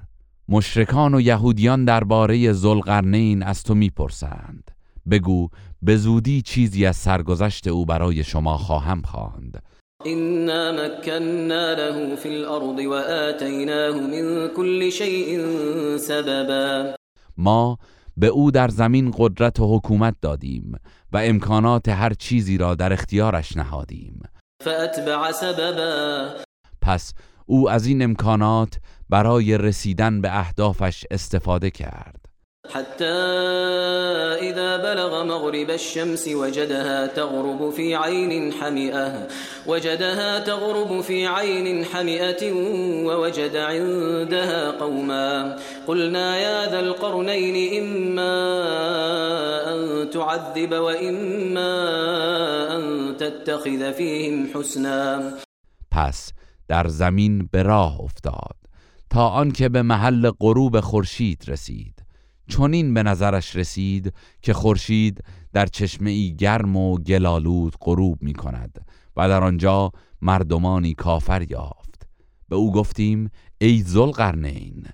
مشرکان 0.50 1.16
و 1.16 1.22
یهودیان 1.22 1.86
درباره 1.86 2.54
ذوالقرنین 2.54 3.44
از 3.44 3.64
تو 3.64 3.76
می‌پرسند. 3.76 4.72
بگو 5.10 5.50
به 5.82 5.98
زودی 5.98 6.42
چیزی 6.42 6.86
از 6.86 6.96
سرگذشت 6.96 7.68
او 7.68 7.86
برای 7.86 8.24
شما 8.24 8.58
خواهم 8.58 9.02
خواند. 9.02 9.64
إنا 10.06 10.72
مكنا 10.72 11.76
له 11.76 12.16
في 12.16 12.30
الأرض 12.30 12.80
وآتيناه 12.80 13.92
من 13.92 14.48
كل 14.48 14.92
شيء 14.92 15.48
سببا. 15.98 16.96
ما 17.38 17.78
به 18.18 18.28
او 18.28 18.52
در 18.52 18.68
زمین 18.68 19.12
قدرت 19.18 19.60
و 19.60 19.76
حکومت 19.78 20.16
دادیم 20.22 20.76
و 21.12 21.18
امکانات 21.18 21.90
هر 21.90 22.14
چیزی 22.14 22.58
را 22.58 22.76
در 22.76 22.94
اختیارش 22.94 23.58
نهادیم. 23.58 24.22
فأتبع 24.64 25.32
سببا. 25.32 26.30
پس 26.82 27.14
او 27.46 27.70
از 27.70 27.86
این 27.86 28.02
امکانات 28.02 28.78
برای 29.10 29.58
رسیدن 29.58 30.22
به 30.22 30.40
اهدافش 30.40 31.06
استفاده 31.12 31.70
کرد. 31.70 32.25
حتى 32.74 33.18
إذا 34.50 34.78
بلغ 34.78 35.24
مغرب 35.24 35.70
الشمس 35.70 36.28
وجدها 36.28 37.08
تغرب 37.08 37.70
في 37.70 37.96
عين 37.96 38.54
حمئة 38.54 39.28
وجدها 39.68 40.40
تغرب 40.40 41.02
في 41.02 41.28
عين 41.28 41.86
حمئة 41.86 42.52
ووجد 43.08 43.56
عندها 43.56 44.72
قوما. 44.72 45.58
قلنا 45.88 46.38
يا 46.38 46.72
ذا 46.72 46.80
القرنين 46.80 47.84
إما 47.84 48.36
أن 49.74 50.10
تعذب 50.10 50.72
وإما 50.74 51.74
أن 52.76 53.16
تتخذ 53.18 53.94
فيهم 53.94 54.48
حسنا. 54.54 55.34
پس 55.92 56.32
در 56.68 56.88
زمین 56.88 57.50
به 57.54 57.62
راه 57.62 58.02
افتاد 58.02 58.56
تا 59.10 59.30
آنکه 59.30 59.70
به 59.70 59.82
محل 59.82 60.32
غروب 60.42 60.80
خورشید 60.80 61.44
رسید. 61.48 62.05
چنین 62.48 62.94
به 62.94 63.04
نظرش 63.04 63.56
رسید 63.56 64.14
که 64.42 64.54
خورشید 64.54 65.24
در 65.54 65.66
چشمه 65.66 66.12
ای 66.12 66.36
گرم 66.36 66.76
و 66.76 66.98
گلالود 66.98 67.76
غروب 67.82 68.18
می 68.22 68.34
کند 68.34 68.86
و 69.18 69.30
در 69.30 69.44
آنجا 69.44 69.92
مردمانی 70.22 70.94
کافر 70.94 71.46
یافت. 71.50 72.08
به 72.50 72.56
او 72.56 72.72
گفتیم 72.72 73.32
ای 73.58 73.84
ذوالقرنین 73.84 74.86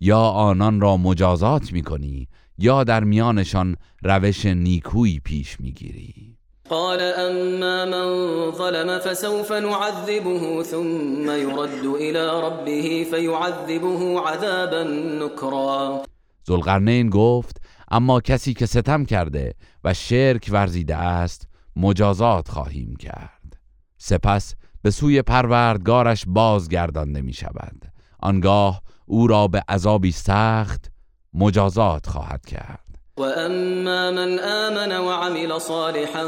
یا 0.00 0.20
آنان 0.20 0.80
را 0.80 0.96
مجازات 0.96 1.72
می 1.72 1.82
کنی 1.82 2.28
یا 2.58 2.84
در 2.84 3.04
میانشان 3.04 3.76
روش 4.02 4.46
نیکویی 4.46 5.20
پیش 5.20 5.60
می 5.60 5.72
گیری 5.72 6.36
قال 6.70 7.00
أما 7.00 7.84
من 7.84 8.52
ظلم 8.52 8.98
فسوف 8.98 9.52
نعذبه 9.52 10.62
ثم 10.62 11.30
يرد 11.30 11.84
إلى 11.84 12.40
ربه 12.46 13.06
فيعذبه 13.10 14.20
عذابا 14.20 14.82
نكرا 15.22 16.02
ذوالقرنین 16.48 17.10
گفت 17.10 17.62
اما 17.90 18.20
کسی 18.20 18.54
که 18.54 18.66
ستم 18.66 19.04
کرده 19.04 19.54
و 19.84 19.94
شرک 19.94 20.48
ورزیده 20.52 20.96
است 20.96 21.48
مجازات 21.76 22.48
خواهیم 22.48 22.96
کرد. 22.96 23.56
سپس 23.98 24.54
به 24.82 24.90
سوی 24.90 25.22
پروردگارش 25.22 26.24
بازگردانده 26.26 27.20
می 27.20 27.32
شود 27.32 27.92
آنگاه 28.18 28.82
او 29.06 29.26
را 29.26 29.48
به 29.48 29.62
عذابی 29.68 30.12
سخت 30.12 30.90
مجازات 31.34 32.06
خواهد 32.06 32.46
کرد. 32.46 32.90
وأما 33.16 34.10
من 34.10 34.38
آمن 34.38 34.92
وعمل 34.98 35.58
صالحا 35.58 36.24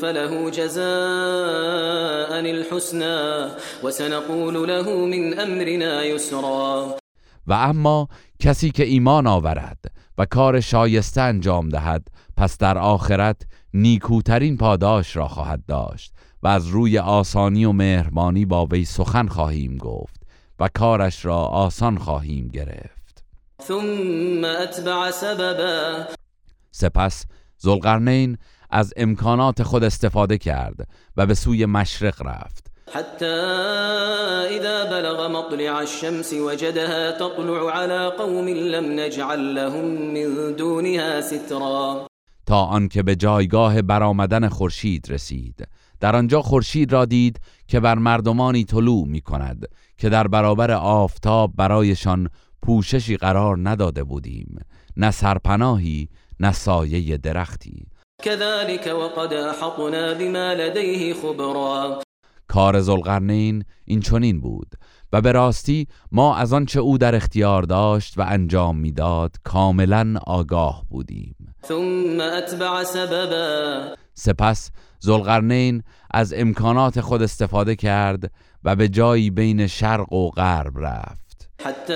فله 0.00 0.50
جزاء 0.50 0.82
الحسنى 2.40 3.48
وسنقول 3.82 4.68
له 4.68 5.06
من 5.06 5.38
أمرنا 5.38 6.04
يسرا 6.04 7.01
و 7.46 7.52
اما 7.52 8.08
کسی 8.38 8.70
که 8.70 8.84
ایمان 8.84 9.26
آورد 9.26 9.84
و 10.18 10.26
کار 10.26 10.60
شایسته 10.60 11.20
انجام 11.20 11.68
دهد 11.68 12.08
پس 12.36 12.58
در 12.58 12.78
آخرت 12.78 13.42
نیکوترین 13.74 14.56
پاداش 14.56 15.16
را 15.16 15.28
خواهد 15.28 15.66
داشت 15.66 16.12
و 16.42 16.48
از 16.48 16.66
روی 16.66 16.98
آسانی 16.98 17.64
و 17.64 17.72
مهربانی 17.72 18.44
با 18.44 18.66
وی 18.66 18.84
سخن 18.84 19.26
خواهیم 19.26 19.76
گفت 19.76 20.22
و 20.60 20.68
کارش 20.74 21.24
را 21.24 21.36
آسان 21.36 21.98
خواهیم 21.98 22.48
گرفت. 22.48 23.24
ثم 23.62 24.44
أتبع 24.44 25.10
سببا. 25.10 26.04
سپس 26.70 27.26
ذوالقرنین 27.62 28.38
از 28.70 28.94
امکانات 28.96 29.62
خود 29.62 29.84
استفاده 29.84 30.38
کرد 30.38 30.88
و 31.16 31.26
به 31.26 31.34
سوی 31.34 31.66
مشرق 31.66 32.22
رفت. 32.26 32.71
حتى 32.90 33.26
إذا 34.56 34.84
بلغ 34.84 35.28
مطلع 35.28 35.80
الشمس 35.80 36.32
وجدها 36.32 37.10
تطلع 37.10 37.70
على 37.70 38.08
قوم 38.18 38.48
لم 38.48 39.00
نجعل 39.00 39.54
لهم 39.54 39.84
من 39.84 40.52
دونها 40.56 41.20
سترا. 41.20 42.06
تا 42.46 42.62
آنکه 42.64 43.02
به 43.02 43.16
جایگاه 43.16 43.82
برآمدن 43.82 44.48
خورشید 44.48 45.06
رسید. 45.10 45.68
در 46.00 46.16
آنجا 46.16 46.42
خورشید 46.42 46.92
را 46.92 47.04
دید 47.04 47.40
که 47.68 47.80
بر 47.80 47.94
مردمانی 47.94 48.64
طلوع 48.64 49.06
می 49.06 49.20
کند 49.20 49.66
که 49.98 50.08
در 50.08 50.28
برابر 50.28 50.70
آفتاب 50.70 51.52
برایشان 51.56 52.28
پوششی 52.62 53.16
قرار 53.16 53.56
نداده 53.68 54.04
بودیم. 54.04 54.58
نه 54.96 55.10
سرپناهی 55.10 56.08
نه 56.40 56.52
سایه 56.52 57.16
درختی. 57.16 57.86
كذلك 58.22 58.86
وقد 58.86 59.32
احطنا 59.32 60.14
بما 60.14 60.54
لديه 60.54 61.14
خبرا. 61.14 62.02
کار 62.48 62.80
زلقرنین 62.80 63.64
این 63.84 64.00
چنین 64.00 64.40
بود 64.40 64.68
و 65.12 65.20
به 65.20 65.32
راستی 65.32 65.86
ما 66.12 66.36
از 66.36 66.52
آنچه 66.52 66.80
او 66.80 66.98
در 66.98 67.14
اختیار 67.14 67.62
داشت 67.62 68.18
و 68.18 68.22
انجام 68.28 68.78
می‌داد 68.78 69.36
کاملا 69.44 70.14
آگاه 70.26 70.84
بودیم. 70.90 71.36
ثم 71.66 72.20
اتبع 72.20 72.84
سببا. 72.84 73.94
سپس 74.14 74.70
زلقرنین 74.98 75.82
از 76.10 76.34
امکانات 76.36 77.00
خود 77.00 77.22
استفاده 77.22 77.76
کرد 77.76 78.30
و 78.64 78.76
به 78.76 78.88
جایی 78.88 79.30
بین 79.30 79.66
شرق 79.66 80.12
و 80.12 80.30
غرب 80.30 80.78
رفت. 80.78 81.22
حتى 81.60 81.92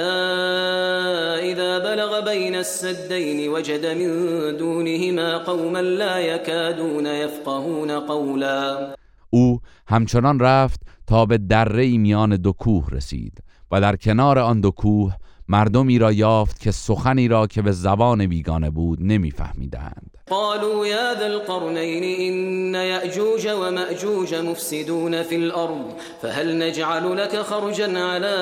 إذا 1.53 1.81
بلغ 1.81 2.25
بين 2.25 2.55
السدين 2.55 3.49
وجد 3.49 3.87
من 3.87 4.57
دونهما 4.57 5.39
قوما 5.39 5.81
لا 5.81 6.21
يكادون 6.21 7.07
يفقهون 7.07 8.01
قولا. 8.01 8.95
او 9.31 9.61
همچنان 9.87 10.41
رفت 10.41 10.81
تا 11.07 11.27
به 11.27 11.39
دره 11.39 11.99
میان 11.99 12.37
دو 12.37 12.53
کوه 12.53 12.87
رسید 12.91 13.43
و 13.71 13.81
در 13.81 13.97
کنار 13.97 14.39
آن 14.39 14.61
دو 14.61 14.71
کوه 14.71 15.15
مردمی 15.49 15.99
را 15.99 16.13
یافت 16.13 16.61
که 16.61 16.71
سخنی 16.71 17.29
را 17.29 17.47
که 17.47 17.63
به 17.63 17.73
زبان 17.73 18.27
بیگانه 18.27 18.71
بود 18.71 18.99
نمیفهمیدند. 19.03 20.11
قالوا 20.31 20.87
يا 20.87 21.15
ذا 21.15 21.27
القرنين 21.27 22.05
إن 22.05 22.75
يأجوج 22.75 23.47
ومأجوج 23.47 24.35
مفسدون 24.35 25.23
في 25.23 25.37
الأرض 25.37 25.93
فهل 26.23 26.59
نجعل 26.59 27.17
لك 27.17 27.43
خرجا 27.43 27.99
على 27.99 28.37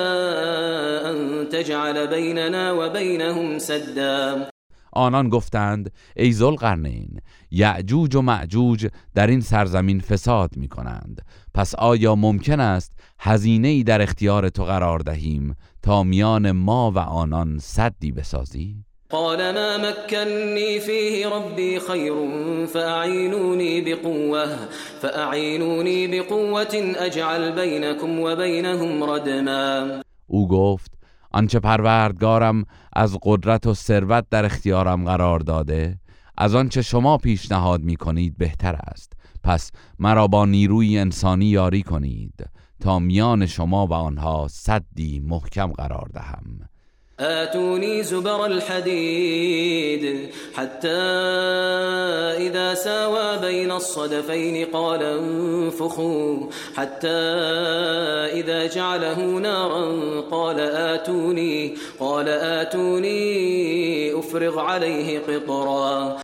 أن 1.05 1.49
تجعل 1.49 2.07
بيننا 2.07 2.71
وبينهم 2.71 3.59
سدا؟ 3.59 4.54
آنان 4.95 5.29
گفتند 5.29 5.91
ای 6.15 6.33
ذوالقرنین 6.33 7.19
یعجوج 7.51 8.15
و 8.15 8.21
معجوج 8.21 8.87
در 9.15 9.27
این 9.27 9.41
سرزمین 9.41 9.99
فساد 9.99 10.57
می 10.57 10.67
کنند 10.67 11.21
پس 11.53 11.75
آیا 11.75 12.15
ممکن 12.15 12.59
است 12.59 12.91
هزینه 13.19 13.67
ای 13.67 13.83
در 13.83 14.01
اختیار 14.01 14.49
تو 14.49 14.63
قرار 14.63 14.99
دهیم 14.99 15.55
تا 15.81 16.03
میان 16.03 16.51
ما 16.51 16.91
و 16.91 16.99
آنان 16.99 17.57
صدی 17.59 18.11
بسازی؟ 18.11 18.85
قال 19.09 19.53
ما 19.53 19.77
مكنني 19.77 20.79
فيه 20.79 21.27
ربي 21.27 21.79
خير 21.79 22.15
فأعينوني 22.65 23.81
بقوة 23.81 24.69
فأعينوني 25.01 26.07
بقوة 26.07 26.93
أجعل 26.97 27.51
بينكم 27.51 28.19
وبينهم 28.19 29.03
ردما 29.03 30.01
او 30.27 30.47
گفت 30.47 30.91
آنچه 31.35 31.59
پروردگارم 31.59 32.65
از 32.93 33.17
قدرت 33.21 33.67
و 33.67 33.73
ثروت 33.73 34.25
در 34.29 34.45
اختیارم 34.45 35.05
قرار 35.05 35.39
داده 35.39 35.99
از 36.37 36.55
آنچه 36.55 36.81
شما 36.81 37.17
پیشنهاد 37.17 37.81
می 37.81 37.95
کنید 37.95 38.37
بهتر 38.37 38.75
است. 38.75 39.13
پس 39.43 39.71
مرا 39.99 40.27
با 40.27 40.45
نیروی 40.45 40.97
انسانی 40.97 41.45
یاری 41.45 41.83
کنید 41.83 42.49
تا 42.79 42.99
میان 42.99 43.45
شما 43.45 43.87
و 43.87 43.93
آنها 43.93 44.47
صدی 44.49 45.19
محکم 45.19 45.67
قرار 45.71 46.09
دهم. 46.13 46.59
آتوني 47.19 48.03
زبر 48.03 48.45
الحديد 48.45 50.29
حتى 50.55 50.87
إذا 52.47 52.73
ساوى 52.73 53.37
بين 53.41 53.71
الصدفين 53.71 54.65
قال 54.65 55.03
انفخوا 55.03 56.49
حتى 56.75 57.07
إذا 58.33 58.67
جعله 58.67 59.39
نارا 59.39 60.21
قال 60.21 60.59
آتوني 60.59 61.75
قال 61.99 62.27
آتوني 62.29 64.19
أفرغ 64.19 64.59
عليه 64.59 65.19
قطرا. 65.19 66.17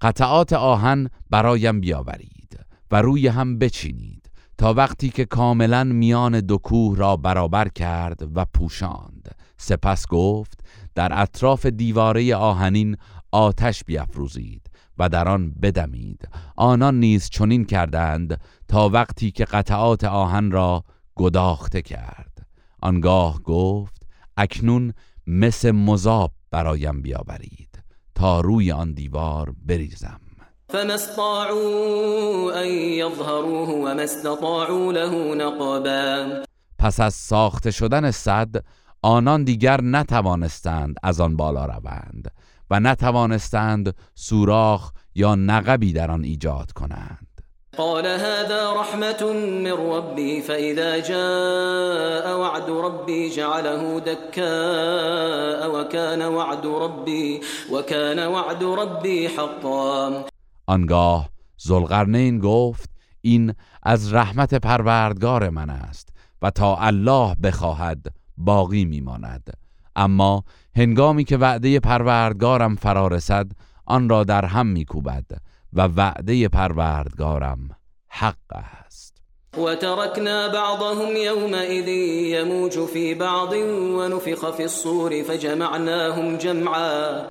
قطعات 0.00 0.52
آهن 0.52 1.08
برایم 1.30 1.80
بیاورید 1.80 2.58
و 2.90 3.02
روی 3.02 3.28
هم 3.28 3.58
بچینید 3.58 4.30
تا 4.58 4.74
وقتی 4.74 5.08
که 5.08 5.24
کاملا 5.24 5.84
میان 5.84 6.40
دو 6.40 6.58
کوه 6.58 6.96
را 6.96 7.16
برابر 7.16 7.68
کرد 7.68 8.28
و 8.34 8.44
پوشاند. 8.54 9.34
سپس 9.56 10.06
گفت 10.06 10.60
در 10.94 11.22
اطراف 11.22 11.66
دیواره 11.66 12.36
آهنین 12.36 12.96
آتش 13.32 13.84
بیافروزید 13.84 14.70
و 14.98 15.08
در 15.08 15.28
آن 15.28 15.50
بدمید. 15.62 16.28
آنان 16.56 17.00
نیز 17.00 17.28
چنین 17.28 17.64
کردند 17.64 18.40
تا 18.68 18.88
وقتی 18.88 19.30
که 19.30 19.44
قطعات 19.44 20.04
آهن 20.04 20.50
را 20.50 20.84
گداخته 21.16 21.82
کرد. 21.82 22.46
آنگاه 22.82 23.42
گفت 23.42 24.06
اکنون 24.36 24.92
مثل 25.26 25.70
مذاب 25.70 26.32
برایم 26.50 27.02
بیاورید 27.02 27.82
تا 28.14 28.40
روی 28.40 28.72
آن 28.72 28.92
دیوار 28.92 29.54
بریزم. 29.66 30.20
فما 30.68 30.94
استطاعوا 30.94 32.52
أن 32.62 32.66
يظهروه 32.66 33.68
وما 33.68 34.02
استطاعوا 34.02 34.92
له 34.92 35.34
نقبا 35.34 36.44
پس 36.78 37.00
از 37.00 37.14
ساخته 37.14 37.70
شدن 37.70 38.10
صد 38.10 38.64
آنان 39.02 39.44
دیگر 39.44 39.80
نتوانستند 39.80 40.96
از 41.02 41.20
آن 41.20 41.36
بالا 41.36 41.66
روند 41.66 42.30
و 42.70 42.80
نتوانستند 42.80 43.94
سوراخ 44.14 44.92
یا 45.14 45.34
نقبی 45.34 45.92
در 45.92 46.10
آن 46.10 46.24
ایجاد 46.24 46.72
کنند. 46.72 47.26
قال 47.76 48.06
هذا 48.06 48.80
رحمة 48.80 49.32
من 49.64 49.72
ربي 49.72 50.40
فإذا 50.40 50.98
جاء 50.98 52.38
وعد 52.38 52.70
ربي 52.70 53.30
جعله 53.30 54.00
دكاء 54.00 55.74
وكان 55.74 56.22
وعد 56.22 56.66
ربي 56.66 57.40
وكان 57.72 58.26
وعد 58.26 58.64
ربي 58.64 59.28
حقا. 59.28 60.24
آنگاه 60.66 61.28
زلقرنین 61.56 62.38
گفت 62.38 62.90
این 63.20 63.54
از 63.82 64.14
رحمت 64.14 64.54
پروردگار 64.54 65.50
من 65.50 65.70
است 65.70 66.08
و 66.42 66.50
تا 66.50 66.76
الله 66.76 67.34
بخواهد 67.42 68.06
باقی 68.36 68.84
میماند. 68.84 69.50
اما 69.96 70.44
هنگامی 70.76 71.24
که 71.24 71.36
وعده 71.36 71.80
پروردگارم 71.80 72.74
فرا 72.76 73.06
رسد 73.06 73.46
آن 73.86 74.08
را 74.08 74.24
در 74.24 74.44
هم 74.44 74.66
میکوبد 74.66 75.24
و 75.72 75.82
وعده 75.82 76.48
پروردگارم 76.48 77.68
حق 78.08 78.52
است. 78.52 79.16
وتركنا 79.58 80.48
بعضهم 80.48 81.16
يومئذ 81.16 81.88
يموج 82.38 82.86
في 82.86 83.14
بعض 83.14 83.52
ونفخ 83.98 84.50
في 84.50 84.62
الصور 84.62 85.22
فجمعناهم 85.22 86.36
جمعا. 86.36 87.28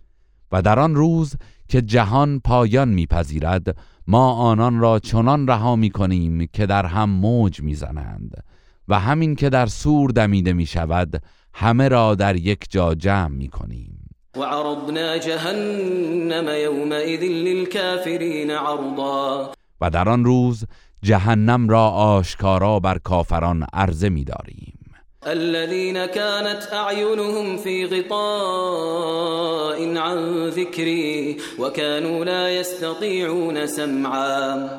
و 0.51 0.61
در 0.61 0.79
آن 0.79 0.95
روز 0.95 1.35
که 1.67 1.81
جهان 1.81 2.39
پایان 2.39 2.89
میپذیرد 2.89 3.77
ما 4.07 4.33
آنان 4.33 4.79
را 4.79 4.99
چنان 4.99 5.47
رها 5.47 5.75
می‌کنیم 5.75 6.47
که 6.53 6.65
در 6.65 6.85
هم 6.85 7.09
موج 7.09 7.61
می‌زنند. 7.61 8.43
و 8.88 8.99
همین 8.99 9.36
که 9.36 9.49
در 9.49 9.65
سور 9.65 10.09
دمیده 10.09 10.53
می 10.53 10.65
شود 10.65 11.21
همه 11.53 11.88
را 11.88 12.15
در 12.15 12.36
یک 12.36 12.59
جا 12.69 12.95
جمع 12.95 13.27
می 13.27 13.47
کنیم 13.47 14.09
وعرضنا 14.38 15.17
جهنم 15.17 16.47
يومئذ 16.47 17.23
للكافرين 17.23 18.51
عرضا. 18.51 19.51
و 19.81 19.89
در 19.89 20.09
آن 20.09 20.25
روز 20.25 20.65
جهنم 21.03 21.69
را 21.69 21.89
آشکارا 21.89 22.79
بر 22.79 22.97
کافران 22.97 23.65
عرضه 23.73 24.09
می 24.09 24.23
داریم 24.23 24.75
الذين 25.27 26.05
كانت 26.05 26.69
أعينهم 26.73 27.57
في 27.57 27.86
غطاء 27.86 29.17
عن 29.97 30.49
ذكري 30.49 31.38
وكانوا 31.59 32.25
لا 32.25 32.49
يستطيعون 32.49 33.67
سمعا. 33.67 34.69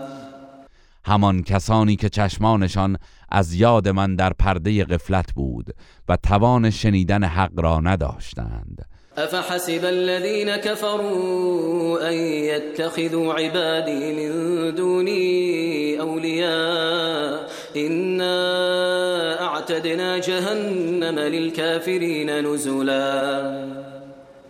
همان 1.07 1.42
کسانی 1.42 1.96
که 1.96 2.09
چشمانشان 2.09 2.96
از 3.28 3.54
یاد 3.54 3.88
من 3.88 4.16
در 4.16 4.32
پرده 4.32 4.84
غفلت 4.84 5.32
بود 5.34 5.66
و 6.09 6.16
توان 6.16 6.70
شنیدن 6.70 7.24
حق 7.24 7.61
را 7.61 7.80
نداشتند. 7.80 8.86
افحسب 9.16 9.84
الذين 9.84 10.57
كفروا 10.57 12.09
ان 12.09 12.14
يتخذوا 12.14 13.34
عبادي 13.34 14.12
من 14.12 14.74
دوني 14.74 16.00
اولياء 16.00 17.50
انا 17.76 18.34
اعتدنا 19.40 20.18
جهنم 20.18 21.18
للكافرين 21.18 22.30
نزلا 22.30 23.66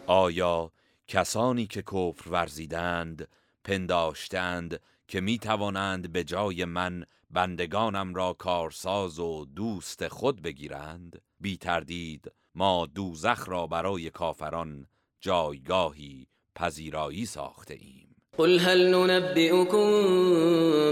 آیا 0.06 0.70
کسانی 1.08 1.66
که 1.66 1.82
کفر 1.82 2.30
ورزیدند 2.30 3.28
پنداشتند 3.64 4.80
که 5.08 5.20
می 5.20 5.38
توانند 5.38 6.12
به 6.12 6.24
جای 6.24 6.64
من 6.64 7.04
بندگانم 7.30 8.14
را 8.14 8.32
کارساز 8.32 9.18
و 9.18 9.46
دوست 9.56 10.08
خود 10.08 10.42
بگیرند 10.42 11.22
بی 11.40 11.56
تردید 11.56 12.32
ما 12.54 12.86
دوزخ 12.86 13.48
را 13.48 13.66
برای 13.66 14.10
کافران 14.10 14.86
جایگاهی 15.20 16.26
پذیرایی 16.54 17.26
ساخته 17.26 17.74
ایم. 17.74 18.16
قل 18.36 18.58
هل 18.58 18.94
ننبئكم 18.94 19.90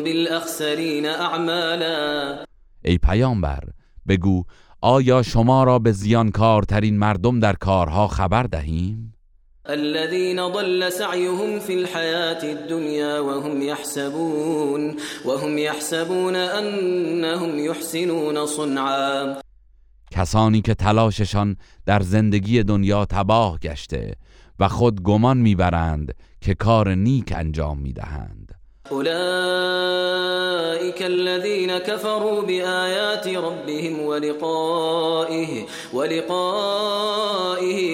بالاخسرین 0.05 1.07
اعمالا. 1.07 2.45
ای 2.85 2.99
پیامبر 2.99 3.63
بگو 4.09 4.45
آیا 4.81 5.23
شما 5.23 5.65
را 5.65 5.79
به 5.79 5.93
زیانکارترین 5.93 6.99
مردم 6.99 7.41
در 7.41 7.53
کارها 7.53 8.09
خبر 8.09 8.43
دهیم؟ 8.43 9.14
الذين 9.69 10.49
ضل 10.49 10.93
سعيهم 10.93 11.59
في 11.59 11.75
الحياة 11.75 12.43
الدنيا 12.53 13.19
وهم 13.19 13.63
يحسبون 13.63 14.97
وهم 15.25 15.59
يحسبون 15.59 16.37
أنهم 16.37 17.59
يحسنون 17.59 18.47
صنعا. 18.47 19.41
کسانی 20.11 20.61
که 20.61 20.75
تلاششان 20.75 21.57
در 21.87 22.01
زندگی 22.01 22.63
دنیا 22.63 23.05
تباه 23.05 23.59
گشته 23.59 24.17
و 24.61 24.69
خود 24.69 25.03
گمان 25.03 25.37
می‌برند 25.37 26.15
که 26.41 26.55
کار 26.55 26.95
نیک 26.95 27.33
انجام 27.37 27.79
می‌دهند. 27.79 28.44
أولئك 28.93 29.13
الذين 31.03 31.79
كفروا 31.79 32.43
بآيات 32.43 33.29
ربهم 33.29 34.01
ولقائه 34.01 35.67
ولقائه 35.93 37.19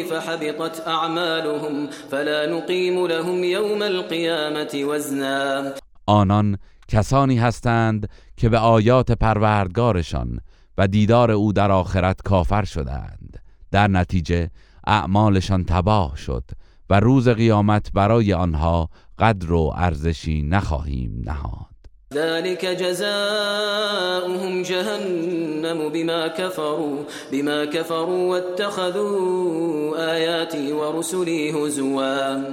فحبطت 0.04 0.88
أعمالهم 0.88 1.90
فلا 2.10 2.46
نقيم 2.46 3.06
لهم 3.06 3.44
يوم 3.44 3.82
القيامة 3.82 4.84
وزنا. 4.84 5.74
آنان 6.06 6.58
کسانی 6.88 7.38
هستند 7.38 8.08
که 8.36 8.48
به 8.48 8.58
آیات 8.58 9.12
پروردگارشان 9.12 10.40
و 10.78 10.88
دیدار 10.88 11.30
او 11.30 11.52
در 11.52 11.70
آخرت 11.70 12.22
کافر 12.22 12.64
شدند 12.64 13.42
در 13.70 13.88
نتیجه 13.88 14.50
اعمالشان 14.86 15.64
تباه 15.64 16.16
شد 16.16 16.44
و 16.90 17.00
روز 17.00 17.28
قیامت 17.28 17.92
برای 17.94 18.32
آنها 18.32 18.88
قدر 19.20 19.52
و 19.52 19.72
ارزشی 19.76 20.42
نخواهیم 20.42 21.22
نهاد. 21.24 21.66
ذلك 22.14 22.64
جزاؤهم 22.64 24.62
جهنم 24.62 25.88
بما 25.88 26.28
كفروا 26.28 27.04
بما 27.32 27.64
كفروا 27.64 28.30
واتخذوا 28.30 29.98
آياتي 29.98 30.72
ورسلي 30.72 31.50
هزوا. 31.50 32.44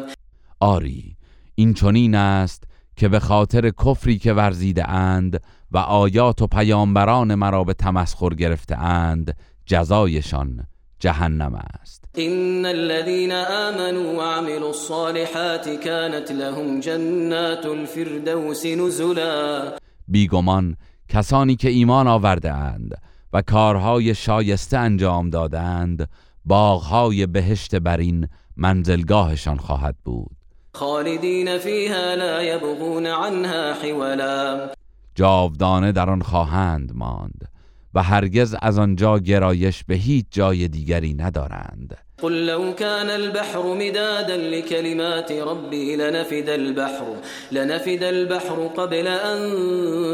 آری 0.59 1.15
این 1.55 1.73
چنین 1.73 2.15
است 2.15 2.63
که 2.95 3.07
به 3.07 3.19
خاطر 3.19 3.69
کفری 3.69 4.17
که 4.17 4.33
ورزیده 4.33 4.89
اند 4.89 5.41
و 5.71 5.77
آیات 5.77 6.41
و 6.41 6.47
پیامبران 6.47 7.35
مرا 7.35 7.63
به 7.63 7.73
تمسخر 7.73 8.29
گرفته 8.29 8.77
اند 8.77 9.37
جزایشان 9.65 10.67
جهنم 10.99 11.55
است. 11.55 11.96
ان 12.19 12.65
الذين 12.65 13.31
آمنوا 13.31 14.17
وعملوا 14.17 14.69
الصالحات 14.69 15.69
كانت 15.69 16.31
لهم 16.31 16.79
جنات 16.79 17.65
الفردوس 17.65 18.65
نزلا. 18.65 19.77
بیگمان 20.07 20.77
کسانی 21.09 21.55
که 21.55 21.69
ایمان 21.69 22.07
آورده 22.07 22.51
اند 22.53 23.01
و 23.33 23.41
کارهای 23.41 24.15
شایسته 24.15 24.77
انجام 24.77 25.29
دادند 25.29 26.09
باغهای 26.45 27.25
بهشت 27.25 27.75
برین 27.75 28.27
منزلگاهشان 28.57 29.57
خواهد 29.57 29.95
بود. 30.05 30.37
خالدین 30.73 31.57
فیها 31.57 32.13
لا 32.13 32.43
يبغون 32.43 33.07
عنها 33.07 33.73
حولا. 33.73 34.69
جاودانه 35.15 35.91
در 35.91 36.09
آن 36.09 36.21
خواهند 36.21 36.91
ماند. 36.95 37.56
و 37.93 38.03
هرگز 38.03 38.55
از 38.61 38.77
آنجا 38.79 39.19
گرایش 39.19 39.83
به 39.83 39.95
هیچ 39.95 40.25
جای 40.31 40.67
دیگری 40.67 41.13
ندارند. 41.13 41.97
قل 42.21 42.45
لو 42.45 42.73
كان 42.73 43.09
البحر 43.09 43.63
مدادا 43.63 44.35
لكلمات 44.35 45.31
ربي 45.31 45.95
لنفد 45.95 46.49
البحر 46.49 47.05
لنفد 47.51 48.03
البحر 48.03 48.67
قبل 48.67 49.07
أن 49.07 49.39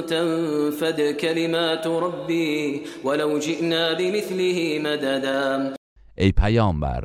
تنفد 0.05 1.11
كلمات 1.11 1.87
ربي 1.87 2.81
ولو 3.03 3.39
جئنا 3.39 3.93
بمثله 3.93 4.79
مددا. 4.79 5.73
ای 6.17 6.31
پیامبر 6.31 7.03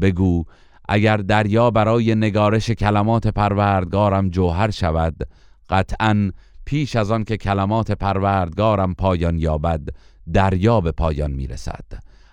بگو 0.00 0.44
اگر 0.88 1.16
دریا 1.16 1.70
برای 1.70 2.14
نگارش 2.14 2.70
کلمات 2.70 3.26
پروردگارم 3.28 4.30
جوهر 4.30 4.70
شود 4.70 5.14
قطعا 5.70 6.32
پیش 6.66 6.96
از 6.96 7.10
آن 7.10 7.24
که 7.24 7.36
کلمات 7.36 7.92
پروردگارم 7.92 8.94
پایان 8.94 9.38
یابد 9.38 9.80
دریا 10.32 10.80
به 10.80 10.92
پایان 10.92 11.30
می‌رسد. 11.30 11.84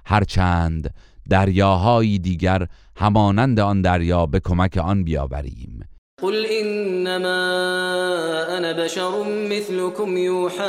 هرچند 0.06 0.94
دریاهایی 1.30 2.20
دیگر 2.20 2.68
همانند 2.96 3.60
آن 3.60 3.82
دریا 3.82 4.26
به 4.26 4.40
کمک 4.40 4.78
آن 4.78 5.04
بیاوریم. 5.04 5.90
قل 6.22 6.46
انما 6.52 7.54
انا 8.58 8.74
بشر 8.74 9.24
مثلكم 9.50 10.18
يوحى 10.18 10.66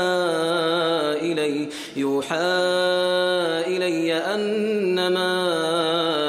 الي 1.23 1.69
يوحى 1.97 2.37
الي 3.67 4.13
انما 4.13 5.33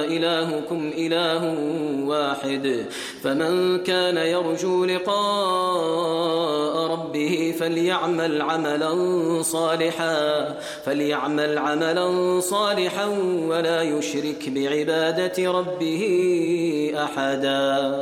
الهكم 0.10 0.92
اله 0.98 1.44
واحد. 2.06 2.86
فمن 3.26 3.84
كان 3.84 4.18
يرجو 4.18 4.86
لقاء 4.86 5.16
ربه 6.92 7.54
فليعمل 7.60 8.42
عملا 8.42 8.92
صالحا 9.42 10.54
فليعمل 10.86 11.58
عملا 11.58 12.40
صالحا 12.40 13.06
ولا 13.50 13.82
يشرك 13.82 14.50
بعبادة 14.50 15.52
ربه 15.52 16.04
احدا 16.96 17.96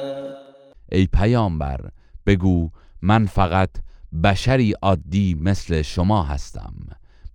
ای 0.92 1.08
پیامبر 1.08 1.90
بگو 2.26 2.70
من 3.02 3.26
فقط 3.26 3.70
بشری 4.24 4.74
عادی 4.82 5.38
مثل 5.42 5.82
شما 5.82 6.24
هستم. 6.24 6.74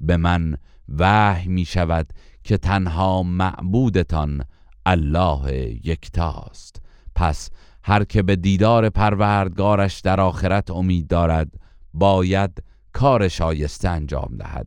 به 0.00 0.16
من 0.16 0.56
وحی 0.98 1.48
می 1.48 1.64
شود 1.64 2.06
که 2.44 2.56
تنها 2.56 3.22
معبودتان 3.22 4.44
الله 4.86 5.52
یکتاست. 5.84 6.82
پس 7.14 7.50
هر 7.82 8.04
که 8.04 8.22
به 8.22 8.36
دیدار 8.36 8.90
پروردگارش 8.90 10.00
در 10.00 10.20
آخرت 10.20 10.70
امید 10.70 11.08
دارد 11.08 11.52
باید 11.94 12.62
کار 12.92 13.28
شایسته 13.28 13.88
انجام 13.88 14.36
دهد 14.38 14.66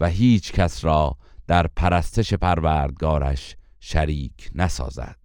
و 0.00 0.08
هیچ 0.08 0.52
کس 0.52 0.84
را 0.84 1.16
در 1.46 1.66
پرستش 1.66 2.34
پروردگارش 2.34 3.56
شریک 3.80 4.50
نسازد. 4.54 5.16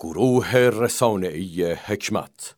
گروه 0.00 0.56
رسانه‌ای 0.56 1.72
حکمت 1.72 2.56